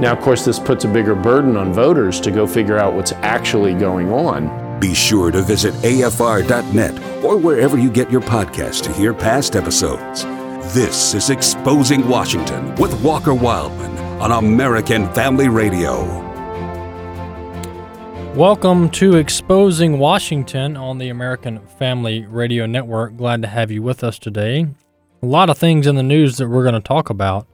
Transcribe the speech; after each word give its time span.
Now, 0.00 0.10
of 0.10 0.20
course, 0.20 0.44
this 0.44 0.58
puts 0.58 0.84
a 0.84 0.88
bigger 0.88 1.14
burden 1.14 1.56
on 1.56 1.72
voters 1.72 2.20
to 2.22 2.32
go 2.32 2.48
figure 2.48 2.76
out 2.76 2.94
what's 2.94 3.12
actually 3.12 3.74
going 3.74 4.12
on. 4.12 4.80
Be 4.80 4.92
sure 4.92 5.30
to 5.30 5.40
visit 5.40 5.72
AFR.net 5.74 7.24
or 7.24 7.36
wherever 7.36 7.78
you 7.78 7.92
get 7.92 8.10
your 8.10 8.20
podcast 8.20 8.82
to 8.82 8.92
hear 8.92 9.14
past 9.14 9.54
episodes. 9.54 10.24
This 10.74 11.14
is 11.14 11.30
Exposing 11.30 12.08
Washington 12.08 12.74
with 12.74 13.00
Walker 13.04 13.32
Wildman 13.32 13.96
on 14.20 14.32
American 14.32 15.08
Family 15.14 15.48
Radio. 15.48 16.02
Welcome 18.34 18.90
to 18.90 19.14
Exposing 19.14 20.00
Washington 20.00 20.76
on 20.76 20.98
the 20.98 21.08
American 21.08 21.64
Family 21.78 22.26
Radio 22.26 22.66
Network. 22.66 23.16
Glad 23.16 23.42
to 23.42 23.48
have 23.48 23.70
you 23.70 23.80
with 23.80 24.02
us 24.02 24.18
today. 24.18 24.66
A 25.22 25.26
lot 25.26 25.50
of 25.50 25.56
things 25.56 25.86
in 25.86 25.94
the 25.94 26.02
news 26.02 26.38
that 26.38 26.48
we're 26.48 26.64
going 26.64 26.74
to 26.74 26.80
talk 26.80 27.10
about 27.10 27.46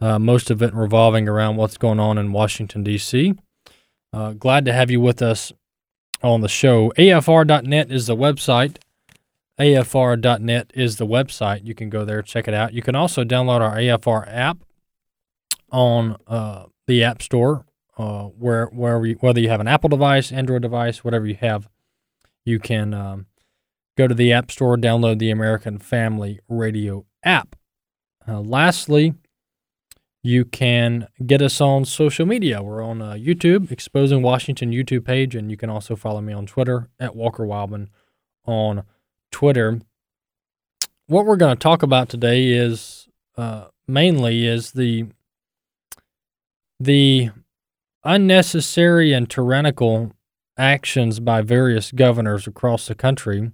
uh, 0.00 0.18
most 0.18 0.50
of 0.50 0.62
it 0.62 0.74
revolving 0.74 1.28
around 1.28 1.56
what's 1.56 1.78
going 1.78 2.00
on 2.00 2.18
in 2.18 2.32
Washington, 2.32 2.82
D.C. 2.82 3.34
Uh, 4.12 4.32
glad 4.32 4.64
to 4.64 4.72
have 4.72 4.90
you 4.90 5.00
with 5.00 5.22
us 5.22 5.52
on 6.22 6.40
the 6.40 6.48
show. 6.48 6.92
AFR.net 6.96 7.90
is 7.90 8.06
the 8.06 8.16
website. 8.16 8.76
AFR.net 9.58 10.72
is 10.74 10.96
the 10.96 11.06
website. 11.06 11.64
You 11.64 11.74
can 11.74 11.90
go 11.90 12.04
there, 12.04 12.22
check 12.22 12.48
it 12.48 12.54
out. 12.54 12.72
You 12.72 12.82
can 12.82 12.94
also 12.94 13.24
download 13.24 13.60
our 13.60 13.76
AFR 13.76 14.26
app 14.28 14.58
on 15.70 16.16
uh, 16.26 16.64
the 16.86 17.04
App 17.04 17.22
Store, 17.22 17.64
uh, 17.96 18.24
where 18.24 18.66
where 18.66 19.04
you, 19.04 19.14
whether 19.20 19.40
you 19.40 19.48
have 19.48 19.60
an 19.60 19.68
Apple 19.68 19.88
device, 19.88 20.32
Android 20.32 20.62
device, 20.62 21.04
whatever 21.04 21.26
you 21.26 21.36
have, 21.36 21.68
you 22.44 22.58
can 22.58 22.94
um, 22.94 23.26
go 23.96 24.08
to 24.08 24.14
the 24.14 24.32
App 24.32 24.50
Store, 24.50 24.76
download 24.76 25.18
the 25.18 25.30
American 25.30 25.78
Family 25.78 26.40
Radio 26.48 27.06
app. 27.24 27.56
Uh, 28.26 28.40
lastly, 28.40 29.14
you 30.24 30.46
can 30.46 31.06
get 31.26 31.42
us 31.42 31.60
on 31.60 31.84
social 31.84 32.24
media. 32.24 32.62
We're 32.62 32.82
on 32.82 33.02
uh, 33.02 33.12
YouTube, 33.12 33.70
Exposing 33.70 34.22
Washington 34.22 34.70
YouTube 34.70 35.04
page, 35.04 35.34
and 35.34 35.50
you 35.50 35.58
can 35.58 35.68
also 35.68 35.96
follow 35.96 36.22
me 36.22 36.32
on 36.32 36.46
Twitter 36.46 36.88
at 36.98 37.14
Walker 37.14 37.44
Wildman 37.44 37.90
on 38.46 38.84
Twitter. 39.30 39.82
What 41.08 41.26
we're 41.26 41.36
going 41.36 41.54
to 41.54 41.62
talk 41.62 41.82
about 41.82 42.08
today 42.08 42.52
is 42.52 43.06
uh, 43.36 43.66
mainly 43.86 44.46
is 44.46 44.72
the 44.72 45.08
the 46.80 47.30
unnecessary 48.02 49.12
and 49.12 49.28
tyrannical 49.28 50.12
actions 50.56 51.20
by 51.20 51.42
various 51.42 51.92
governors 51.92 52.46
across 52.46 52.88
the 52.88 52.94
country. 52.94 53.52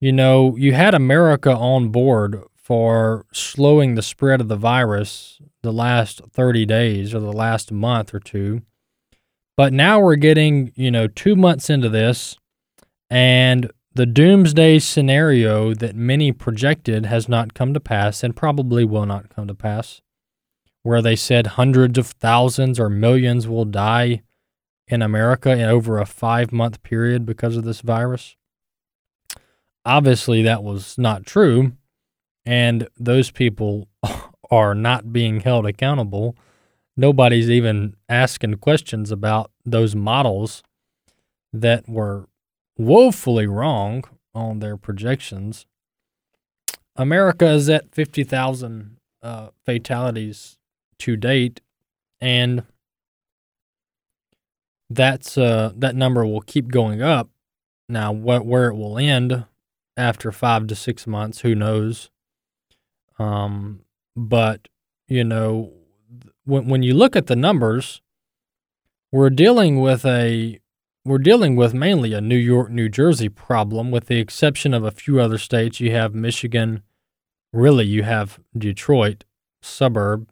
You 0.00 0.12
know, 0.12 0.56
you 0.56 0.72
had 0.72 0.94
America 0.94 1.54
on 1.54 1.90
board 1.90 2.42
for 2.68 3.24
slowing 3.32 3.94
the 3.94 4.02
spread 4.02 4.42
of 4.42 4.48
the 4.48 4.54
virus 4.54 5.40
the 5.62 5.72
last 5.72 6.20
30 6.34 6.66
days 6.66 7.14
or 7.14 7.18
the 7.18 7.32
last 7.32 7.72
month 7.72 8.12
or 8.12 8.20
two. 8.20 8.60
But 9.56 9.72
now 9.72 10.00
we're 10.00 10.16
getting, 10.16 10.72
you 10.76 10.90
know, 10.90 11.08
two 11.08 11.34
months 11.34 11.70
into 11.70 11.88
this, 11.88 12.36
and 13.08 13.70
the 13.94 14.04
doomsday 14.04 14.80
scenario 14.80 15.72
that 15.72 15.96
many 15.96 16.30
projected 16.30 17.06
has 17.06 17.26
not 17.26 17.54
come 17.54 17.72
to 17.72 17.80
pass 17.80 18.22
and 18.22 18.36
probably 18.36 18.84
will 18.84 19.06
not 19.06 19.34
come 19.34 19.48
to 19.48 19.54
pass, 19.54 20.02
where 20.82 21.00
they 21.00 21.16
said 21.16 21.46
hundreds 21.46 21.96
of 21.96 22.08
thousands 22.08 22.78
or 22.78 22.90
millions 22.90 23.48
will 23.48 23.64
die 23.64 24.20
in 24.86 25.00
America 25.00 25.52
in 25.52 25.62
over 25.62 25.98
a 25.98 26.04
five 26.04 26.52
month 26.52 26.82
period 26.82 27.24
because 27.24 27.56
of 27.56 27.64
this 27.64 27.80
virus. 27.80 28.36
Obviously, 29.86 30.42
that 30.42 30.62
was 30.62 30.98
not 30.98 31.24
true 31.24 31.72
and 32.48 32.88
those 32.98 33.30
people 33.30 33.88
are 34.50 34.74
not 34.74 35.12
being 35.12 35.40
held 35.40 35.66
accountable. 35.66 36.34
Nobody's 36.96 37.50
even 37.50 37.94
asking 38.08 38.54
questions 38.54 39.10
about 39.10 39.50
those 39.66 39.94
models 39.94 40.62
that 41.52 41.86
were 41.86 42.26
woefully 42.78 43.46
wrong 43.46 44.02
on 44.34 44.60
their 44.60 44.78
projections. 44.78 45.66
America 46.96 47.46
is 47.48 47.68
at 47.68 47.94
50,000 47.94 48.96
uh, 49.22 49.48
fatalities 49.66 50.56
to 51.00 51.18
date, 51.18 51.60
and 52.18 52.62
that's 54.88 55.36
uh, 55.36 55.72
that 55.76 55.94
number 55.94 56.24
will 56.24 56.40
keep 56.40 56.68
going 56.68 57.02
up. 57.02 57.28
Now, 57.90 58.10
what 58.10 58.46
where 58.46 58.68
it 58.68 58.74
will 58.74 58.96
end 58.96 59.44
after 59.98 60.32
five 60.32 60.66
to 60.68 60.74
six 60.74 61.06
months, 61.06 61.40
who 61.40 61.54
knows? 61.54 62.08
Um, 63.18 63.80
but 64.16 64.68
you 65.08 65.24
know, 65.24 65.72
when 66.44 66.66
when 66.66 66.82
you 66.82 66.94
look 66.94 67.16
at 67.16 67.26
the 67.26 67.36
numbers, 67.36 68.00
we're 69.12 69.30
dealing 69.30 69.80
with 69.80 70.04
a 70.04 70.60
we're 71.04 71.18
dealing 71.18 71.56
with 71.56 71.72
mainly 71.72 72.12
a 72.12 72.20
New 72.20 72.36
York, 72.36 72.70
New 72.70 72.88
Jersey 72.88 73.28
problem, 73.28 73.90
with 73.90 74.06
the 74.06 74.18
exception 74.18 74.74
of 74.74 74.84
a 74.84 74.90
few 74.90 75.20
other 75.20 75.38
states. 75.38 75.80
You 75.80 75.92
have 75.92 76.14
Michigan, 76.14 76.82
really, 77.52 77.86
you 77.86 78.02
have 78.02 78.38
Detroit 78.56 79.24
suburb 79.62 80.28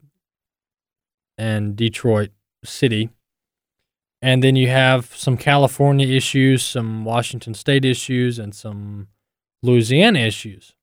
and 1.37 1.75
Detroit 1.75 2.29
city. 2.63 3.09
And 4.21 4.43
then 4.43 4.55
you 4.55 4.67
have 4.69 5.15
some 5.15 5.37
California 5.37 6.07
issues, 6.07 6.63
some 6.63 7.05
Washington 7.05 7.53
state 7.53 7.85
issues, 7.85 8.39
and 8.39 8.53
some 8.53 9.07
Louisiana 9.61 10.19
issues. 10.19 10.75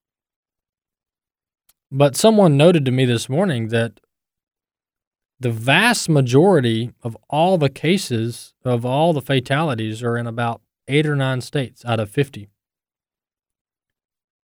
But 1.97 2.16
someone 2.16 2.56
noted 2.56 2.84
to 2.87 2.91
me 2.91 3.05
this 3.05 3.28
morning 3.28 3.69
that 3.69 4.00
the 5.38 5.53
vast 5.53 6.09
majority 6.09 6.91
of 7.05 7.16
all 7.31 7.56
the 7.56 7.69
cases 7.69 8.53
of 8.65 8.84
all 8.84 9.12
the 9.12 9.22
fatalities 9.22 10.03
are 10.03 10.19
in 10.19 10.27
about 10.27 10.60
eight 10.88 11.06
or 11.06 11.15
nine 11.15 11.41
states 11.41 11.84
out 11.84 12.00
of 12.00 12.10
50. 12.10 12.49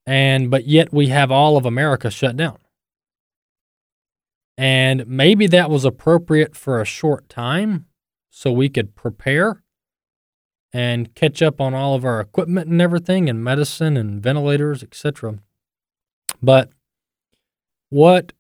And 0.04 0.50
but 0.50 0.66
yet 0.66 0.92
we 0.92 1.06
have 1.06 1.30
all 1.30 1.56
of 1.56 1.64
America 1.64 2.10
shut 2.10 2.36
down. 2.36 2.58
And 4.58 5.06
maybe 5.06 5.46
that 5.46 5.70
was 5.70 5.84
appropriate 5.84 6.56
for 6.56 6.80
a 6.80 6.84
short 6.84 7.28
time 7.28 7.86
so 8.28 8.50
we 8.50 8.68
could 8.68 8.96
prepare 8.96 9.62
and 10.72 11.14
catch 11.14 11.42
up 11.42 11.60
on 11.60 11.74
all 11.74 11.94
of 11.94 12.04
our 12.04 12.18
equipment 12.18 12.68
and 12.68 12.82
everything 12.82 13.30
and 13.30 13.44
medicine 13.44 13.96
and 13.96 14.20
ventilators, 14.20 14.82
etc. 14.82 15.38
But 16.42 16.70
what 17.90 18.32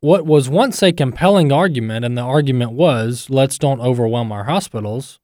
what 0.00 0.26
was 0.26 0.48
once 0.48 0.82
a 0.82 0.92
compelling 0.92 1.50
argument, 1.50 2.04
and 2.04 2.16
the 2.16 2.22
argument 2.22 2.72
was, 2.72 3.28
let's 3.30 3.58
don't 3.58 3.80
overwhelm 3.80 4.30
our 4.30 4.44
hospitals, 4.44 5.18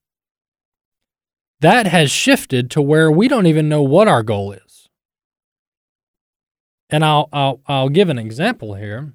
that 1.61 1.87
has 1.87 2.11
shifted 2.11 2.71
to 2.71 2.83
where 2.83 3.11
we 3.11 3.29
don't 3.29 3.47
even 3.47 3.69
know 3.69 3.83
what 3.83 4.09
our 4.09 4.23
goal 4.23 4.51
is. 4.51 4.89
And 6.91 7.05
I'll, 7.05 7.29
I'll, 7.33 7.61
I'll 7.67 7.89
give 7.91 8.09
an 8.09 8.19
example 8.19 8.75
here. 8.75 9.15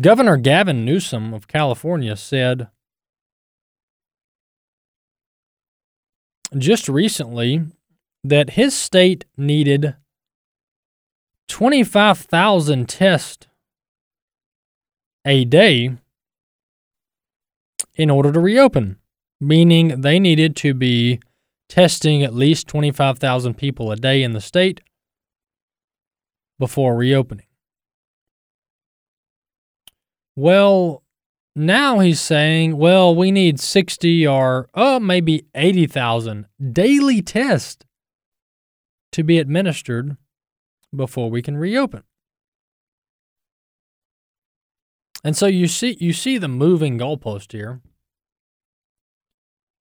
Governor 0.00 0.36
Gavin 0.36 0.84
Newsom 0.84 1.32
of 1.32 1.48
California 1.48 2.14
said 2.16 2.68
just 6.56 6.88
recently 6.88 7.62
that 8.22 8.50
his 8.50 8.74
state 8.74 9.24
needed 9.36 9.96
25,000 11.48 12.88
tests 12.88 13.46
a 15.24 15.44
day 15.44 15.96
in 17.94 18.10
order 18.10 18.32
to 18.32 18.40
reopen, 18.40 18.98
meaning 19.40 20.00
they 20.00 20.18
needed 20.18 20.54
to 20.56 20.72
be 20.74 21.20
testing 21.68 22.22
at 22.22 22.34
least 22.34 22.66
25,000 22.68 23.54
people 23.54 23.90
a 23.90 23.96
day 23.96 24.22
in 24.22 24.32
the 24.32 24.40
state 24.40 24.80
before 26.58 26.96
reopening. 26.96 27.46
Well, 30.34 31.02
now 31.56 31.98
he's 31.98 32.20
saying, 32.20 32.76
well, 32.76 33.14
we 33.14 33.32
need 33.32 33.58
60 33.58 34.26
or 34.26 34.68
oh, 34.74 35.00
maybe 35.00 35.46
80,000 35.54 36.46
daily 36.72 37.20
tests 37.20 37.84
to 39.12 39.24
be 39.24 39.38
administered 39.38 40.16
before 40.94 41.30
we 41.30 41.42
can 41.42 41.56
reopen. 41.56 42.02
And 45.24 45.36
so 45.36 45.46
you 45.46 45.66
see 45.66 45.96
you 46.00 46.12
see 46.12 46.38
the 46.38 46.48
moving 46.48 46.98
goalpost 46.98 47.52
here. 47.52 47.80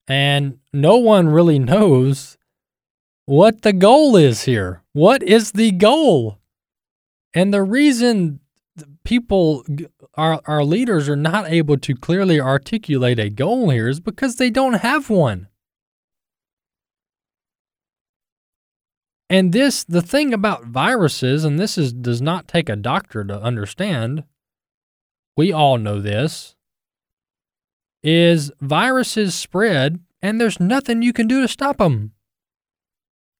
And 0.07 0.59
no 0.73 0.97
one 0.97 1.29
really 1.29 1.59
knows 1.73 2.37
what 3.25 3.61
the 3.61 3.73
goal 3.73 4.15
is 4.15 4.43
here. 4.43 4.83
What 4.93 5.21
is 5.21 5.51
the 5.51 5.71
goal? 5.71 6.39
And 7.33 7.53
the 7.53 7.61
reason 7.61 8.39
people, 9.03 9.65
our, 10.15 10.41
our 10.45 10.63
leaders, 10.63 11.07
are 11.09 11.15
not 11.15 11.49
able 11.49 11.77
to 11.77 11.95
clearly 11.95 12.39
articulate 12.39 13.19
a 13.19 13.29
goal 13.29 13.69
here 13.69 13.87
is 13.87 13.99
because 13.99 14.37
they 14.37 14.49
don't 14.49 14.75
have 14.75 15.09
one. 15.09 15.47
And 19.29 19.51
this, 19.51 19.83
the 19.83 20.01
thing 20.01 20.33
about 20.33 20.65
viruses, 20.65 21.43
and 21.43 21.59
this 21.59 21.77
is 21.77 21.91
does 21.91 22.21
not 22.21 22.47
take 22.47 22.69
a 22.69 22.75
doctor 22.75 23.23
to 23.25 23.41
understand. 23.41 24.23
We 25.35 25.51
all 25.51 25.77
know 25.77 25.99
this. 25.99 26.55
Is 28.03 28.51
viruses 28.61 29.35
spread, 29.35 29.99
and 30.21 30.39
there's 30.39 30.59
nothing 30.59 31.01
you 31.01 31.11
can 31.11 31.27
do 31.27 31.41
to 31.41 31.47
stop 31.47 31.77
them. 31.77 32.13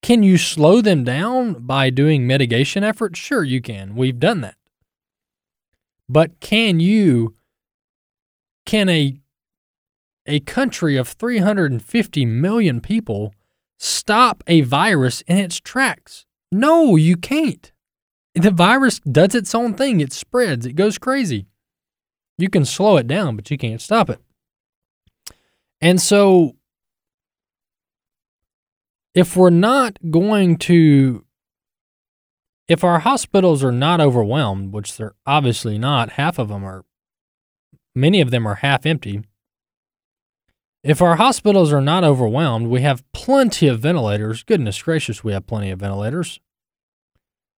Can 0.02 0.24
you 0.24 0.38
slow 0.38 0.82
them 0.82 1.04
down 1.04 1.66
by 1.66 1.90
doing 1.90 2.28
mitigation 2.28 2.84
efforts? 2.84 3.18
Sure, 3.18 3.44
you 3.44 3.62
can. 3.62 3.96
We've 3.96 4.20
done 4.20 4.42
that. 4.42 4.56
But 6.10 6.40
can 6.40 6.80
you, 6.80 7.36
can 8.66 8.90
a, 8.90 9.20
a 10.26 10.40
country 10.42 10.98
of 10.98 11.08
350 11.08 12.26
million 12.26 12.80
people 12.82 13.34
stop 13.78 14.44
a 14.48 14.62
virus 14.62 15.22
in 15.22 15.38
its 15.38 15.60
tracks? 15.60 16.26
No, 16.52 16.96
you 16.96 17.18
can't. 17.18 17.72
The 18.36 18.52
virus 18.52 19.00
does 19.00 19.34
its 19.34 19.56
own 19.56 19.74
thing, 19.74 20.00
it 20.00 20.14
spreads, 20.14 20.66
it 20.66 20.74
goes 20.74 20.98
crazy. 20.98 21.48
You 22.38 22.50
can 22.50 22.66
slow 22.66 22.98
it 22.98 23.08
down, 23.08 23.36
but 23.36 23.50
you 23.50 23.58
can't 23.58 23.82
stop 23.82 24.10
it. 24.10 24.22
And 25.82 26.00
so, 26.00 26.56
if 29.16 29.36
we're 29.36 29.50
not 29.50 29.98
going 30.12 30.58
to 30.58 31.26
if 32.68 32.84
our 32.84 33.00
hospitals 33.00 33.64
are 33.64 33.72
not 33.72 34.02
overwhelmed, 34.02 34.74
which 34.74 34.98
they're 34.98 35.16
obviously 35.26 35.78
not, 35.78 36.12
half 36.12 36.38
of 36.38 36.50
them 36.50 36.64
are, 36.66 36.84
many 37.96 38.20
of 38.20 38.30
them 38.32 38.46
are 38.46 38.56
half 38.56 38.86
empty. 38.86 39.24
If 40.84 41.02
our 41.02 41.16
hospitals 41.16 41.74
are 41.74 41.82
not 41.82 42.04
overwhelmed, 42.04 42.68
we 42.68 42.82
have 42.82 43.04
plenty 43.12 43.68
of 43.68 43.80
ventilators. 43.80 44.44
Goodness 44.44 44.82
gracious, 44.82 45.24
we 45.24 45.34
have 45.34 45.48
plenty 45.48 45.72
of 45.72 45.80
ventilators. 45.80 46.40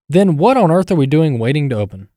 Then 0.07 0.37
what 0.37 0.57
on 0.57 0.71
earth 0.71 0.89
are 0.91 0.95
we 0.95 1.05
doing 1.05 1.37
waiting 1.37 1.69
to 1.69 1.75
open? 1.75 2.09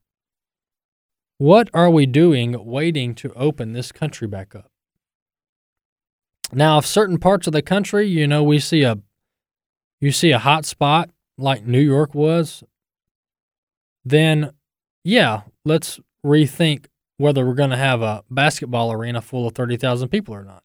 What 1.37 1.69
are 1.73 1.89
we 1.89 2.05
doing 2.05 2.65
waiting 2.65 3.13
to 3.15 3.33
open 3.33 3.73
this 3.73 3.91
country 3.91 4.27
back 4.27 4.55
up? 4.55 4.71
Now, 6.51 6.77
if 6.77 6.85
certain 6.85 7.17
parts 7.17 7.47
of 7.47 7.53
the 7.53 7.61
country, 7.61 8.07
you 8.07 8.27
know, 8.27 8.43
we 8.43 8.59
see 8.59 8.83
a 8.83 8.99
you 9.99 10.11
see 10.11 10.31
a 10.31 10.39
hot 10.39 10.65
spot 10.65 11.09
like 11.37 11.65
New 11.65 11.79
York 11.79 12.13
was, 12.13 12.63
then 14.05 14.51
yeah, 15.03 15.41
let's 15.65 15.99
rethink 16.25 16.85
whether 17.17 17.45
we're 17.45 17.53
going 17.53 17.69
to 17.69 17.77
have 17.77 18.01
a 18.01 18.23
basketball 18.29 18.91
arena 18.91 19.21
full 19.21 19.47
of 19.47 19.53
30,000 19.53 20.09
people 20.09 20.33
or 20.33 20.43
not. 20.43 20.62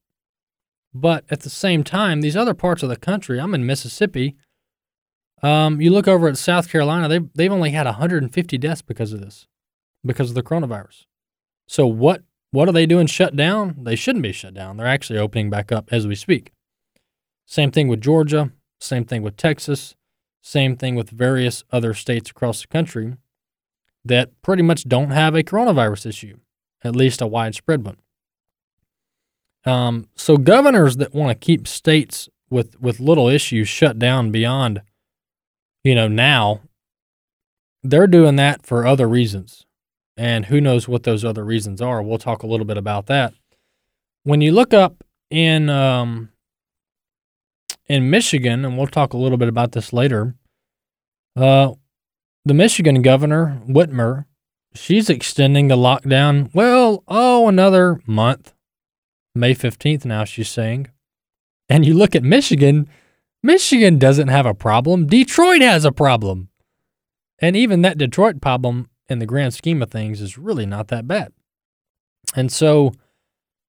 But 0.95 1.25
at 1.31 1.41
the 1.41 1.51
same 1.51 1.85
time, 1.85 2.21
these 2.21 2.37
other 2.37 2.55
parts 2.55 2.83
of 2.83 2.89
the 2.89 2.97
country, 2.97 3.41
I'm 3.41 3.55
in 3.55 3.67
Mississippi. 3.67 4.37
Um, 5.43 5.81
you 5.81 5.91
look 5.91 6.09
over 6.09 6.29
at 6.29 6.39
South 6.39 6.71
Carolina, 6.71 7.09
they've, 7.09 7.29
they've 7.35 7.53
only 7.53 7.71
had 7.71 7.87
150 7.87 8.59
deaths 8.59 8.83
because 8.83 9.13
of 9.13 9.21
this, 9.21 9.47
because 10.05 10.31
of 10.31 10.35
the 10.35 10.43
coronavirus. 10.43 11.07
So 11.67 11.87
what 11.87 12.23
what 12.51 12.69
are 12.69 12.73
they 12.73 12.87
doing 12.87 13.07
shut 13.07 13.37
down? 13.37 13.77
They 13.83 13.95
shouldn't 13.95 14.23
be 14.23 14.33
shut 14.33 14.55
down. 14.55 14.77
They're 14.79 14.87
actually 14.87 15.19
opening 15.19 15.51
back 15.51 15.71
up 15.71 15.93
as 15.93 16.07
we 16.07 16.15
speak. 16.15 16.53
Same 17.45 17.71
thing 17.71 17.89
with 17.89 18.01
Georgia, 18.01 18.53
same 18.81 19.05
thing 19.05 19.23
with 19.23 19.37
Texas, 19.37 19.95
same 20.43 20.77
thing 20.77 20.95
with 20.95 21.11
various 21.11 21.65
other 21.71 21.93
states 21.93 22.31
across 22.31 22.63
the 22.63 22.69
country 22.69 23.17
that 24.05 24.31
pretty 24.41 24.63
much 24.63 24.89
don't 24.89 25.11
have 25.11 25.35
a 25.35 25.43
coronavirus 25.43 26.07
issue, 26.07 26.39
at 26.83 26.97
least 26.97 27.21
a 27.21 27.27
widespread 27.27 27.85
one. 27.85 27.99
Um, 29.65 30.09
so 30.15 30.37
governors 30.37 30.97
that 30.99 31.15
want 31.15 31.31
to 31.31 31.47
keep 31.47 31.67
states 31.67 32.29
with 32.51 32.81
with 32.81 33.01
little 33.01 33.29
issues 33.29 33.69
shut 33.69 33.99
down 33.99 34.31
beyond, 34.31 34.83
you 35.85 35.95
know, 35.95 36.09
now, 36.09 36.61
they're 37.83 38.07
doing 38.07 38.37
that 38.37 38.65
for 38.65 38.87
other 38.87 39.09
reasons, 39.09 39.67
and 40.17 40.47
who 40.47 40.61
knows 40.61 40.89
what 40.89 41.03
those 41.03 41.25
other 41.25 41.45
reasons 41.45 41.83
are. 41.83 42.03
We'll 42.03 42.19
talk 42.19 42.43
a 42.43 42.47
little 42.47 42.67
bit 42.67 42.79
about 42.79 43.07
that. 43.07 43.35
When 44.23 44.41
you 44.41 44.53
look 44.53 44.73
up 44.73 45.05
in 45.31 45.69
um, 45.69 46.31
in 47.89 48.11
Michigan, 48.11 48.65
and 48.65 48.77
we'll 48.79 48.87
talk 48.87 49.13
a 49.13 49.19
little 49.19 49.39
bit 49.39 49.49
about 49.49 49.73
this 49.73 49.93
later. 49.93 50.35
Uh, 51.37 51.75
the 52.45 52.55
Michigan 52.55 53.03
governor, 53.03 53.61
Whitmer, 53.69 54.25
she's 54.75 55.11
extending 55.11 55.69
the 55.69 55.77
lockdown, 55.77 56.51
well, 56.55 57.05
oh, 57.07 57.47
another 57.47 58.01
month. 58.07 58.55
May 59.39 59.55
15th 59.55 60.05
now, 60.05 60.25
she's 60.25 60.49
saying. 60.49 60.89
And 61.69 61.87
you 61.87 61.95
look 61.95 62.15
at 62.15 62.23
Michigan, 62.23 62.89
Michigan 63.43 63.99
doesn't 63.99 64.29
have 64.29 64.47
a 64.47 64.55
problem. 64.55 65.07
Detroit 65.07 65.63
has 65.63 65.85
a 65.85 65.93
problem. 65.93 66.49
And 67.39 67.57
even 67.57 67.83
that 67.83 67.99
Detroit 67.99 68.41
problem, 68.41 68.89
in 69.09 69.21
the 69.21 69.27
grand 69.27 69.55
scheme 69.55 69.83
of 69.83 69.91
things, 69.91 70.21
is 70.21 70.37
really 70.37 70.67
not 70.67 70.89
that 70.89 71.07
bad. 71.07 71.33
And 72.35 72.51
so 72.51 72.93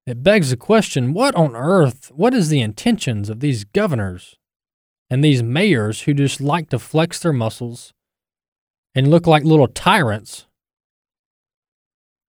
it 0.06 0.24
begs 0.24 0.50
the 0.50 0.58
question 0.58 1.14
what 1.14 1.36
on 1.36 1.56
earth, 1.56 2.12
what 2.16 2.34
is 2.34 2.50
the 2.50 2.62
intentions 2.62 3.30
of 3.30 3.40
these 3.40 3.64
governors 3.64 4.38
and 5.10 5.24
these 5.24 5.44
mayors 5.44 6.02
who 6.02 6.14
just 6.14 6.42
like 6.42 6.70
to 6.70 6.80
flex 6.80 7.20
their 7.20 7.34
muscles 7.34 7.94
and 8.96 9.10
look 9.10 9.28
like 9.28 9.44
little 9.44 9.68
tyrants 9.68 10.46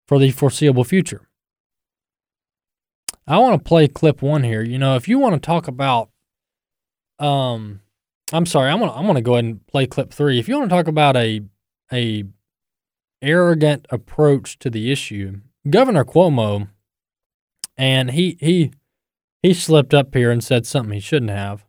for 0.07 0.19
the 0.19 0.31
foreseeable 0.31 0.85
future. 0.85 1.30
I 3.31 3.38
want 3.38 3.62
to 3.62 3.69
play 3.69 3.87
clip 3.87 4.23
one 4.23 4.43
here. 4.43 4.61
You 4.61 4.77
know, 4.77 4.97
if 4.97 5.06
you 5.06 5.21
want 5.21 5.41
to 5.41 5.47
talk 5.47 5.69
about, 5.69 6.11
um, 7.21 7.81
I'm 8.32 8.44
sorry, 8.44 8.71
I'm 8.71 8.81
gonna 8.81 8.93
I'm 8.93 9.06
gonna 9.06 9.23
go 9.23 9.35
ahead 9.35 9.44
and 9.44 9.65
play 9.69 9.87
clip 9.87 10.12
three. 10.12 10.41
If 10.41 10.49
you 10.49 10.59
want 10.59 10.69
to 10.69 10.75
talk 10.75 10.88
about 10.88 11.17
a 11.17 11.43
a 11.93 12.25
arrogant 13.23 13.87
approach 13.91 14.59
to 14.59 14.71
the 14.71 14.91
issue, 14.91 15.43
Governor 15.69 16.05
Cuomo, 16.05 16.71
and 17.77 18.11
he 18.11 18.37
he 18.41 18.73
he 19.44 19.55
slipped 19.55 19.94
up 19.94 20.13
here 20.13 20.32
and 20.32 20.43
said 20.43 20.67
something 20.67 20.94
he 20.94 21.01
shouldn't 21.01 21.31
have. 21.31 21.65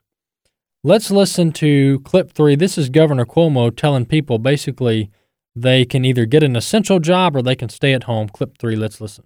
Let's 0.84 1.12
listen 1.12 1.52
to 1.54 2.00
clip 2.00 2.32
three. 2.32 2.56
This 2.56 2.76
is 2.76 2.90
Governor 2.90 3.26
Cuomo 3.26 3.76
telling 3.76 4.08
people 4.08 4.40
basically 4.40 5.12
they 5.56 5.86
can 5.86 6.06
either 6.06 6.26
get 6.26 6.42
an 6.42 6.56
essential 6.56 7.00
job 7.00 7.36
or 7.36 7.44
they 7.44 7.56
can 7.56 7.70
stay 7.70 7.94
at 7.94 8.06
home. 8.06 8.30
Clip 8.30 8.58
three, 8.58 8.76
let's 8.76 9.00
listen. 9.00 9.26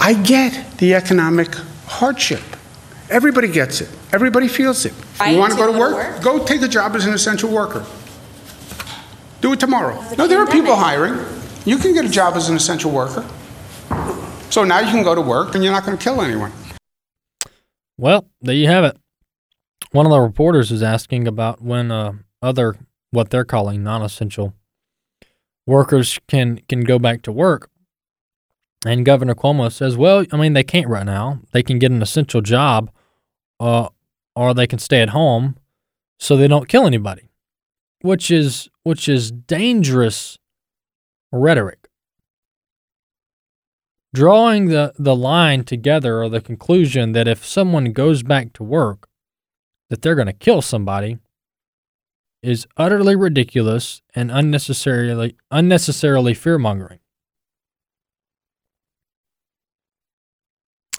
I 0.00 0.14
get 0.14 0.78
the 0.78 0.94
economic 0.94 1.54
hardship. 1.86 2.42
Everybody 3.10 3.48
gets 3.48 3.80
it. 3.80 3.88
Everybody 4.12 4.48
feels 4.48 4.84
it. 4.86 4.94
I 5.20 5.32
you 5.32 5.38
want 5.38 5.52
to 5.52 5.58
go 5.58 5.66
to 5.66 5.72
to 5.72 5.78
go 5.78 5.88
to 5.88 5.94
work? 5.94 6.14
work. 6.14 6.22
Go 6.22 6.44
take 6.44 6.62
a 6.62 6.68
job 6.68 6.94
as 6.96 7.06
an 7.06 7.12
essential 7.12 7.50
worker. 7.50 7.84
Do 9.40 9.52
it 9.52 9.60
tomorrow. 9.60 10.00
It's 10.02 10.12
a 10.12 10.16
No, 10.16 10.26
there 10.26 10.40
are 10.40 10.46
people 10.46 10.76
hiring. 10.76 11.18
You 11.64 11.78
can 11.78 11.92
get 11.94 12.04
a 12.04 12.08
job 12.08 12.34
as 12.34 12.48
an 12.48 12.56
essential 12.56 12.90
worker. 12.90 13.24
So 14.50 14.64
now 14.64 14.80
you 14.80 14.90
can 14.90 15.02
go 15.02 15.14
to 15.14 15.20
work 15.20 15.54
and 15.54 15.62
you're 15.62 15.72
not 15.72 15.84
going 15.84 15.96
to 15.96 16.02
kill 16.02 16.20
anyone. 16.20 16.52
Well, 17.96 18.26
there 18.40 18.54
you 18.54 18.66
have 18.66 18.84
it. 18.84 18.96
One 19.92 20.06
of 20.06 20.12
the 20.12 20.20
reporters 20.20 20.70
is 20.70 20.82
asking 20.82 21.28
about 21.28 21.60
when 21.60 21.90
uh, 21.90 22.12
other 22.40 22.76
what 23.10 23.30
they're 23.30 23.44
calling 23.44 23.82
non-essential 23.82 24.54
workers 25.66 26.18
can 26.28 26.60
can 26.68 26.82
go 26.82 26.98
back 26.98 27.22
to 27.22 27.32
work. 27.32 27.70
And 28.84 29.04
Governor 29.04 29.34
Cuomo 29.34 29.70
says, 29.70 29.96
"Well, 29.96 30.24
I 30.32 30.36
mean, 30.36 30.54
they 30.54 30.64
can't 30.64 30.88
right 30.88 31.04
now. 31.04 31.40
They 31.52 31.62
can 31.62 31.78
get 31.78 31.92
an 31.92 32.02
essential 32.02 32.40
job, 32.40 32.90
uh, 33.58 33.88
or 34.34 34.54
they 34.54 34.66
can 34.66 34.78
stay 34.78 35.02
at 35.02 35.10
home, 35.10 35.56
so 36.18 36.36
they 36.36 36.48
don't 36.48 36.68
kill 36.68 36.86
anybody." 36.86 37.28
Which 38.02 38.30
is 38.30 38.70
which 38.82 39.08
is 39.08 39.30
dangerous 39.30 40.38
rhetoric. 41.30 41.88
Drawing 44.12 44.66
the, 44.66 44.92
the 44.98 45.14
line 45.14 45.62
together 45.62 46.20
or 46.22 46.28
the 46.28 46.40
conclusion 46.40 47.12
that 47.12 47.28
if 47.28 47.46
someone 47.46 47.92
goes 47.92 48.24
back 48.24 48.52
to 48.54 48.64
work, 48.64 49.08
that 49.88 50.02
they're 50.02 50.16
going 50.16 50.26
to 50.26 50.32
kill 50.32 50.62
somebody 50.62 51.18
is 52.42 52.66
utterly 52.76 53.14
ridiculous 53.14 54.00
and 54.14 54.30
unnecessarily 54.30 55.36
unnecessarily 55.50 56.32
fear 56.32 56.58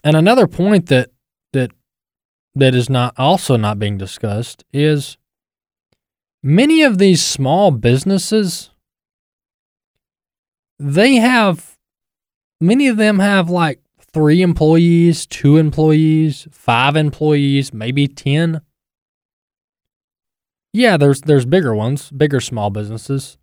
And 0.04 0.16
another 0.16 0.48
point 0.48 0.88
that 0.88 1.12
that 1.54 1.72
that 2.56 2.76
is 2.76 2.90
not 2.90 3.14
also 3.18 3.56
not 3.56 3.80
being 3.80 3.98
discussed 3.98 4.64
is 4.74 5.18
many 6.44 6.82
of 6.82 6.98
these 6.98 7.24
small 7.24 7.72
businesses 7.72 8.72
they 10.80 11.16
have 11.16 11.78
many 12.60 12.88
of 12.88 12.98
them 12.98 13.20
have 13.20 13.50
like 13.50 13.80
three 14.14 14.42
employees, 14.42 15.26
two 15.26 15.58
employees, 15.58 16.48
five 16.52 16.96
employees, 16.96 17.74
maybe 17.74 18.08
10. 18.08 18.62
Yeah, 20.74 20.98
there's 20.98 21.22
there's 21.22 21.46
bigger 21.46 21.76
ones, 21.76 22.10
bigger 22.12 22.40
small 22.40 22.70
businesses. 22.70 23.38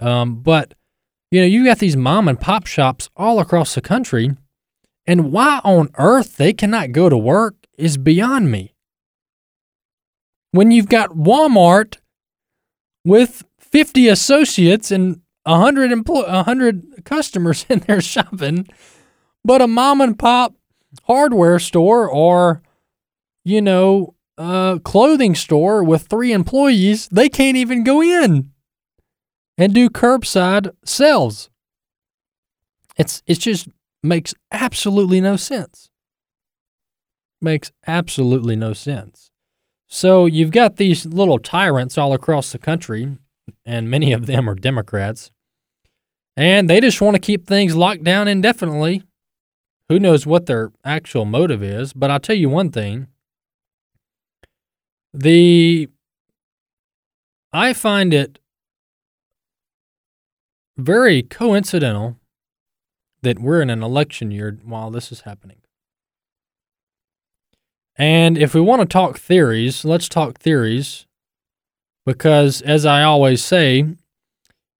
Um, 0.00 0.42
but 0.42 0.74
you 1.30 1.40
know, 1.40 1.46
you 1.46 1.64
got 1.64 1.78
these 1.78 1.96
mom 1.96 2.28
and 2.28 2.40
pop 2.40 2.66
shops 2.66 3.08
all 3.16 3.38
across 3.40 3.74
the 3.74 3.80
country, 3.80 4.36
and 5.06 5.32
why 5.32 5.60
on 5.64 5.90
earth 5.98 6.36
they 6.36 6.52
cannot 6.52 6.92
go 6.92 7.08
to 7.08 7.16
work 7.16 7.54
is 7.78 7.96
beyond 7.96 8.50
me. 8.50 8.74
When 10.52 10.70
you've 10.70 10.88
got 10.88 11.10
Walmart 11.10 11.98
with 13.04 13.44
50 13.58 14.08
associates 14.08 14.90
and 14.90 15.20
100 15.44 15.92
employ- 15.92 16.26
100 16.26 17.04
customers 17.04 17.66
in 17.68 17.80
there 17.80 18.00
shopping, 18.00 18.66
but 19.44 19.62
a 19.62 19.66
mom 19.66 20.00
and 20.00 20.18
pop 20.18 20.54
hardware 21.04 21.58
store 21.58 22.08
or 22.08 22.62
you 23.46 23.62
know, 23.62 24.12
a 24.36 24.80
clothing 24.82 25.36
store 25.36 25.84
with 25.84 26.08
three 26.08 26.32
employees, 26.32 27.08
they 27.12 27.28
can't 27.28 27.56
even 27.56 27.84
go 27.84 28.02
in 28.02 28.50
and 29.56 29.72
do 29.72 29.88
curbside 29.88 30.74
sales. 30.84 31.48
It's 32.96 33.22
it's 33.24 33.38
just 33.38 33.68
makes 34.06 34.34
absolutely 34.52 35.20
no 35.20 35.36
sense. 35.36 35.90
Makes 37.40 37.72
absolutely 37.86 38.56
no 38.56 38.72
sense. 38.72 39.30
So 39.88 40.26
you've 40.26 40.50
got 40.50 40.76
these 40.76 41.06
little 41.06 41.38
tyrants 41.38 41.96
all 41.96 42.12
across 42.12 42.50
the 42.50 42.58
country, 42.58 43.18
and 43.64 43.90
many 43.90 44.12
of 44.12 44.26
them 44.26 44.48
are 44.48 44.54
Democrats, 44.54 45.30
and 46.36 46.68
they 46.68 46.80
just 46.80 47.00
want 47.00 47.14
to 47.14 47.20
keep 47.20 47.46
things 47.46 47.76
locked 47.76 48.04
down 48.04 48.28
indefinitely. 48.28 49.02
Who 49.88 50.00
knows 50.00 50.26
what 50.26 50.46
their 50.46 50.72
actual 50.84 51.24
motive 51.24 51.62
is? 51.62 51.92
But 51.92 52.10
I'll 52.10 52.20
tell 52.20 52.36
you 52.36 52.48
one 52.48 52.70
thing 52.70 53.06
the 55.14 55.88
I 57.52 57.72
find 57.72 58.12
it 58.12 58.38
very 60.76 61.22
coincidental 61.22 62.18
that 63.26 63.40
we're 63.40 63.60
in 63.60 63.70
an 63.70 63.82
election 63.82 64.30
year 64.30 64.56
while 64.64 64.88
this 64.88 65.10
is 65.10 65.22
happening. 65.22 65.56
And 67.96 68.38
if 68.38 68.54
we 68.54 68.60
want 68.60 68.82
to 68.82 68.86
talk 68.86 69.18
theories, 69.18 69.84
let's 69.84 70.08
talk 70.08 70.38
theories 70.38 71.06
because 72.04 72.62
as 72.62 72.86
I 72.86 73.02
always 73.02 73.44
say, 73.44 73.84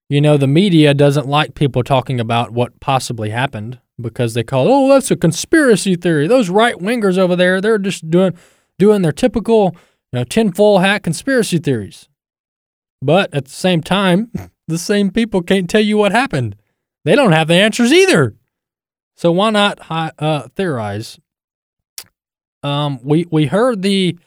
you 0.09 0.21
know, 0.21 0.37
the 0.37 0.47
media 0.47 0.93
doesn't 0.93 1.27
like 1.27 1.55
people 1.55 1.83
talking 1.83 2.21
about 2.21 2.51
what 2.51 2.79
possibly 2.79 3.31
happened 3.31 3.79
because 3.99 4.33
they 4.33 4.43
call, 4.43 4.67
"Oh, 4.69 4.87
that's 4.87 5.11
a 5.11 5.17
conspiracy 5.17 5.97
theory." 5.97 6.25
Those 6.27 6.49
right-wingers 6.49 7.17
over 7.17 7.35
there, 7.35 7.59
they're 7.59 7.77
just 7.77 8.09
doing 8.09 8.33
doing 8.79 9.01
their 9.01 9.11
typical 9.11 9.75
you 10.13 10.19
know, 10.19 10.23
tinfoil 10.23 10.79
hat 10.79 11.03
conspiracy 11.03 11.57
theories. 11.57 12.07
But 13.01 13.33
at 13.33 13.45
the 13.45 13.51
same 13.51 13.81
time, 13.81 14.31
the 14.69 14.77
same 14.77 15.11
people 15.11 15.41
can't 15.41 15.69
tell 15.69 15.81
you 15.81 15.97
what 15.97 16.13
happened. 16.13 16.55
They 17.07 17.15
don't 17.15 17.31
have 17.31 17.47
the 17.47 17.55
answers 17.55 17.93
either. 17.93 18.35
So 19.15 19.31
why 19.31 19.51
not 19.51 19.79
uh, 19.89 20.49
theorize? 20.57 21.17
Um, 22.63 22.99
we 23.01 23.25
we 23.31 23.45
heard 23.45 23.81
the 23.81 24.19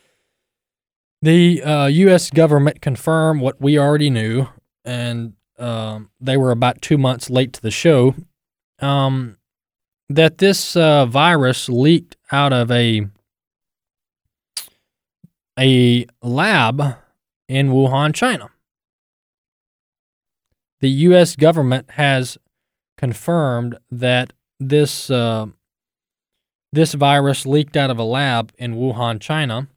the 1.21 1.63
uh, 1.63 1.87
U.S. 1.89 2.31
government 2.31 2.81
confirm 2.81 3.41
what 3.41 3.61
we 3.61 3.79
already 3.79 4.09
knew, 4.09 4.49
and 4.83 5.35
um, 5.59 6.09
they 6.23 6.39
were 6.39 6.53
about 6.53 6.81
two 6.81 6.97
months 6.97 7.29
late 7.29 7.53
to 7.53 7.61
the 7.61 7.71
show. 7.71 8.15
Um, 8.79 9.37
that 10.09 10.39
this 10.39 10.75
uh, 10.75 11.05
virus 11.05 11.69
leaked 11.69 12.17
out 12.33 12.55
of 12.55 12.71
a 12.71 13.07
a 15.59 16.07
lab 16.23 16.97
in 17.47 17.69
Wuhan, 17.69 18.15
China. 18.15 18.49
The 20.81 20.89
U.S. 20.89 21.37
government 21.37 21.91
has 21.91 22.39
confirmed 23.01 23.79
that 23.91 24.35
this 24.59 25.11
uh, 25.11 25.47
this 26.71 26.93
virus 26.93 27.47
leaked 27.47 27.75
out 27.75 27.91
of 27.91 27.99
a 27.99 28.05
lab 28.05 28.53
in 28.59 28.75
Wuhan, 28.75 29.19
China. 29.21 29.69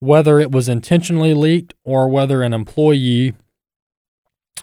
Whether 0.00 0.40
it 0.40 0.50
was 0.50 0.68
intentionally 0.68 1.34
leaked 1.34 1.74
or 1.84 2.08
whether 2.08 2.42
an 2.42 2.54
employee 2.54 3.34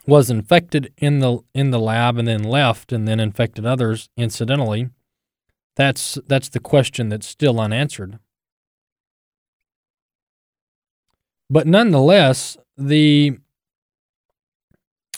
was 0.07 0.31
infected 0.31 0.91
in 0.98 1.19
the 1.19 1.39
in 1.53 1.69
the 1.69 1.79
lab 1.79 2.17
and 2.17 2.27
then 2.27 2.43
left 2.43 2.91
and 2.91 3.07
then 3.07 3.19
infected 3.19 3.65
others 3.65 4.10
incidentally, 4.17 4.89
that's 5.75 6.17
that's 6.27 6.50
the 6.50 6.60
question 6.60 7.10
that's 7.10 7.27
still 7.27 7.60
unanswered. 7.60 8.17
But 11.51 11.67
nonetheless, 11.67 12.57
the 12.77 13.38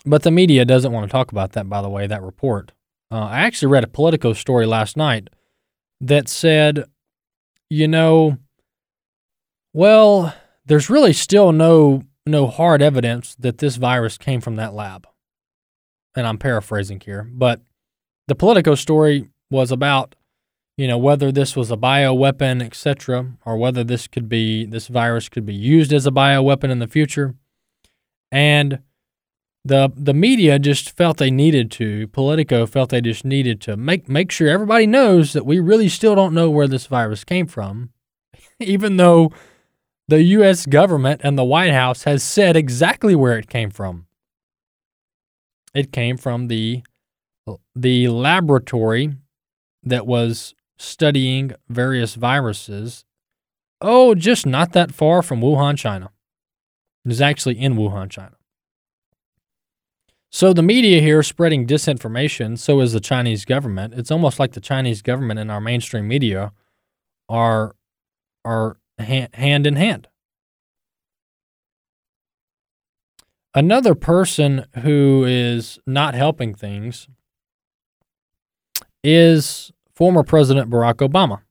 but 0.06 0.24
the 0.24 0.32
media 0.32 0.66
doesn't 0.66 0.92
want 0.92 1.08
to 1.08 1.12
talk 1.12 1.32
about 1.32 1.54
that. 1.54 1.70
By 1.70 1.82
the 1.82 1.90
way, 1.90 2.08
that 2.08 2.22
report. 2.22 2.72
Uh, 3.12 3.26
I 3.26 3.42
actually 3.42 3.72
read 3.72 3.84
a 3.84 3.88
Politico 3.88 4.34
story 4.34 4.66
last 4.66 4.98
night 4.98 5.30
that 6.02 6.28
said, 6.28 6.86
you 7.70 7.88
know, 7.88 8.38
well, 9.74 10.34
there's 10.66 10.90
really 10.90 11.14
still 11.14 11.52
no 11.52 12.04
no 12.26 12.48
hard 12.48 12.82
evidence 12.82 13.36
that 13.36 13.60
this 13.60 13.76
virus 13.76 14.18
came 14.18 14.42
from 14.42 14.56
that 14.56 14.74
lab. 14.74 15.08
And 16.16 16.26
I'm 16.26 16.38
paraphrasing 16.38 17.02
here, 17.02 17.30
but 17.32 17.62
the 18.28 18.36
Politico 18.36 18.76
story 18.76 19.30
was 19.52 19.72
about 19.72 20.16
you 20.78 20.88
know 20.88 20.98
whether 20.98 21.32
this 21.32 21.56
was 21.56 21.72
a 21.72 21.78
bioweapon, 21.78 22.62
etc., 22.62 23.38
or 23.46 23.58
whether 23.58 23.84
this 23.84 24.08
could 24.08 24.28
be 24.28 24.66
this 24.66 24.88
virus 24.88 25.30
could 25.30 25.46
be 25.46 25.54
used 25.54 25.94
as 25.94 26.06
a 26.06 26.12
bioweapon 26.12 26.70
in 26.70 26.80
the 26.80 26.88
future. 26.88 27.36
And 28.32 28.80
the 29.66 29.92
the 29.96 30.14
media 30.14 30.60
just 30.60 30.96
felt 30.96 31.18
they 31.18 31.32
needed 31.32 31.72
to, 31.72 32.08
Politico 32.10 32.68
felt 32.68 32.92
they 32.92 33.02
just 33.02 33.26
needed 33.26 33.60
to 33.62 33.76
make 33.76 34.08
make 34.08 34.32
sure 34.32 34.48
everybody 34.48 34.86
knows 34.86 35.34
that 35.34 35.46
we 35.46 35.60
really 35.60 35.90
still 35.90 36.14
don't 36.14 36.36
know 36.36 36.52
where 36.52 36.68
this 36.68 36.86
virus 36.86 37.24
came 37.24 37.48
from, 37.48 37.90
even 38.60 38.98
though 38.98 39.32
the 40.08 40.22
US 40.22 40.68
government 40.68 41.22
and 41.24 41.36
the 41.36 41.44
White 41.44 41.74
House 41.74 42.04
has 42.04 42.22
said 42.22 42.56
exactly 42.56 43.16
where 43.16 43.40
it 43.40 43.50
came 43.50 43.72
from. 43.72 44.06
It 45.74 45.92
came 45.92 46.16
from 46.16 46.48
the 46.48 46.84
the 47.76 48.08
laboratory 48.10 49.16
that 49.82 50.06
was 50.06 50.54
studying 50.78 51.54
various 51.70 52.14
viruses. 52.14 53.04
Oh, 53.82 54.14
just 54.14 54.46
not 54.46 54.74
that 54.74 54.94
far 54.94 55.24
from 55.24 55.42
Wuhan, 55.42 55.76
China. 55.78 56.12
It 57.04 57.12
is 57.12 57.22
actually 57.22 57.60
in 57.60 57.76
Wuhan, 57.76 58.10
China. 58.10 58.36
So 60.36 60.52
the 60.52 60.62
media 60.62 61.00
here 61.00 61.24
spreading 61.24 61.66
disinformation, 61.66 62.60
so 62.60 62.82
is 62.82 62.92
the 62.92 63.00
Chinese 63.00 63.46
government. 63.46 63.94
It's 63.94 64.12
almost 64.12 64.38
like 64.38 64.52
the 64.52 64.60
Chinese 64.60 65.02
government 65.02 65.40
and 65.40 65.50
our 65.50 65.62
mainstream 65.62 66.10
media 66.10 66.52
are 67.30 67.74
are 68.44 68.76
hand 69.00 69.66
in 69.66 69.78
hand. 69.78 70.10
Another 73.54 73.96
person 73.96 74.66
who 74.82 75.24
is 75.26 75.80
not 75.88 76.16
helping 76.16 76.54
things 76.54 77.08
is 79.06 79.72
former 79.96 80.22
President 80.22 80.70
Barack 80.70 80.96
Obama. 80.96 81.44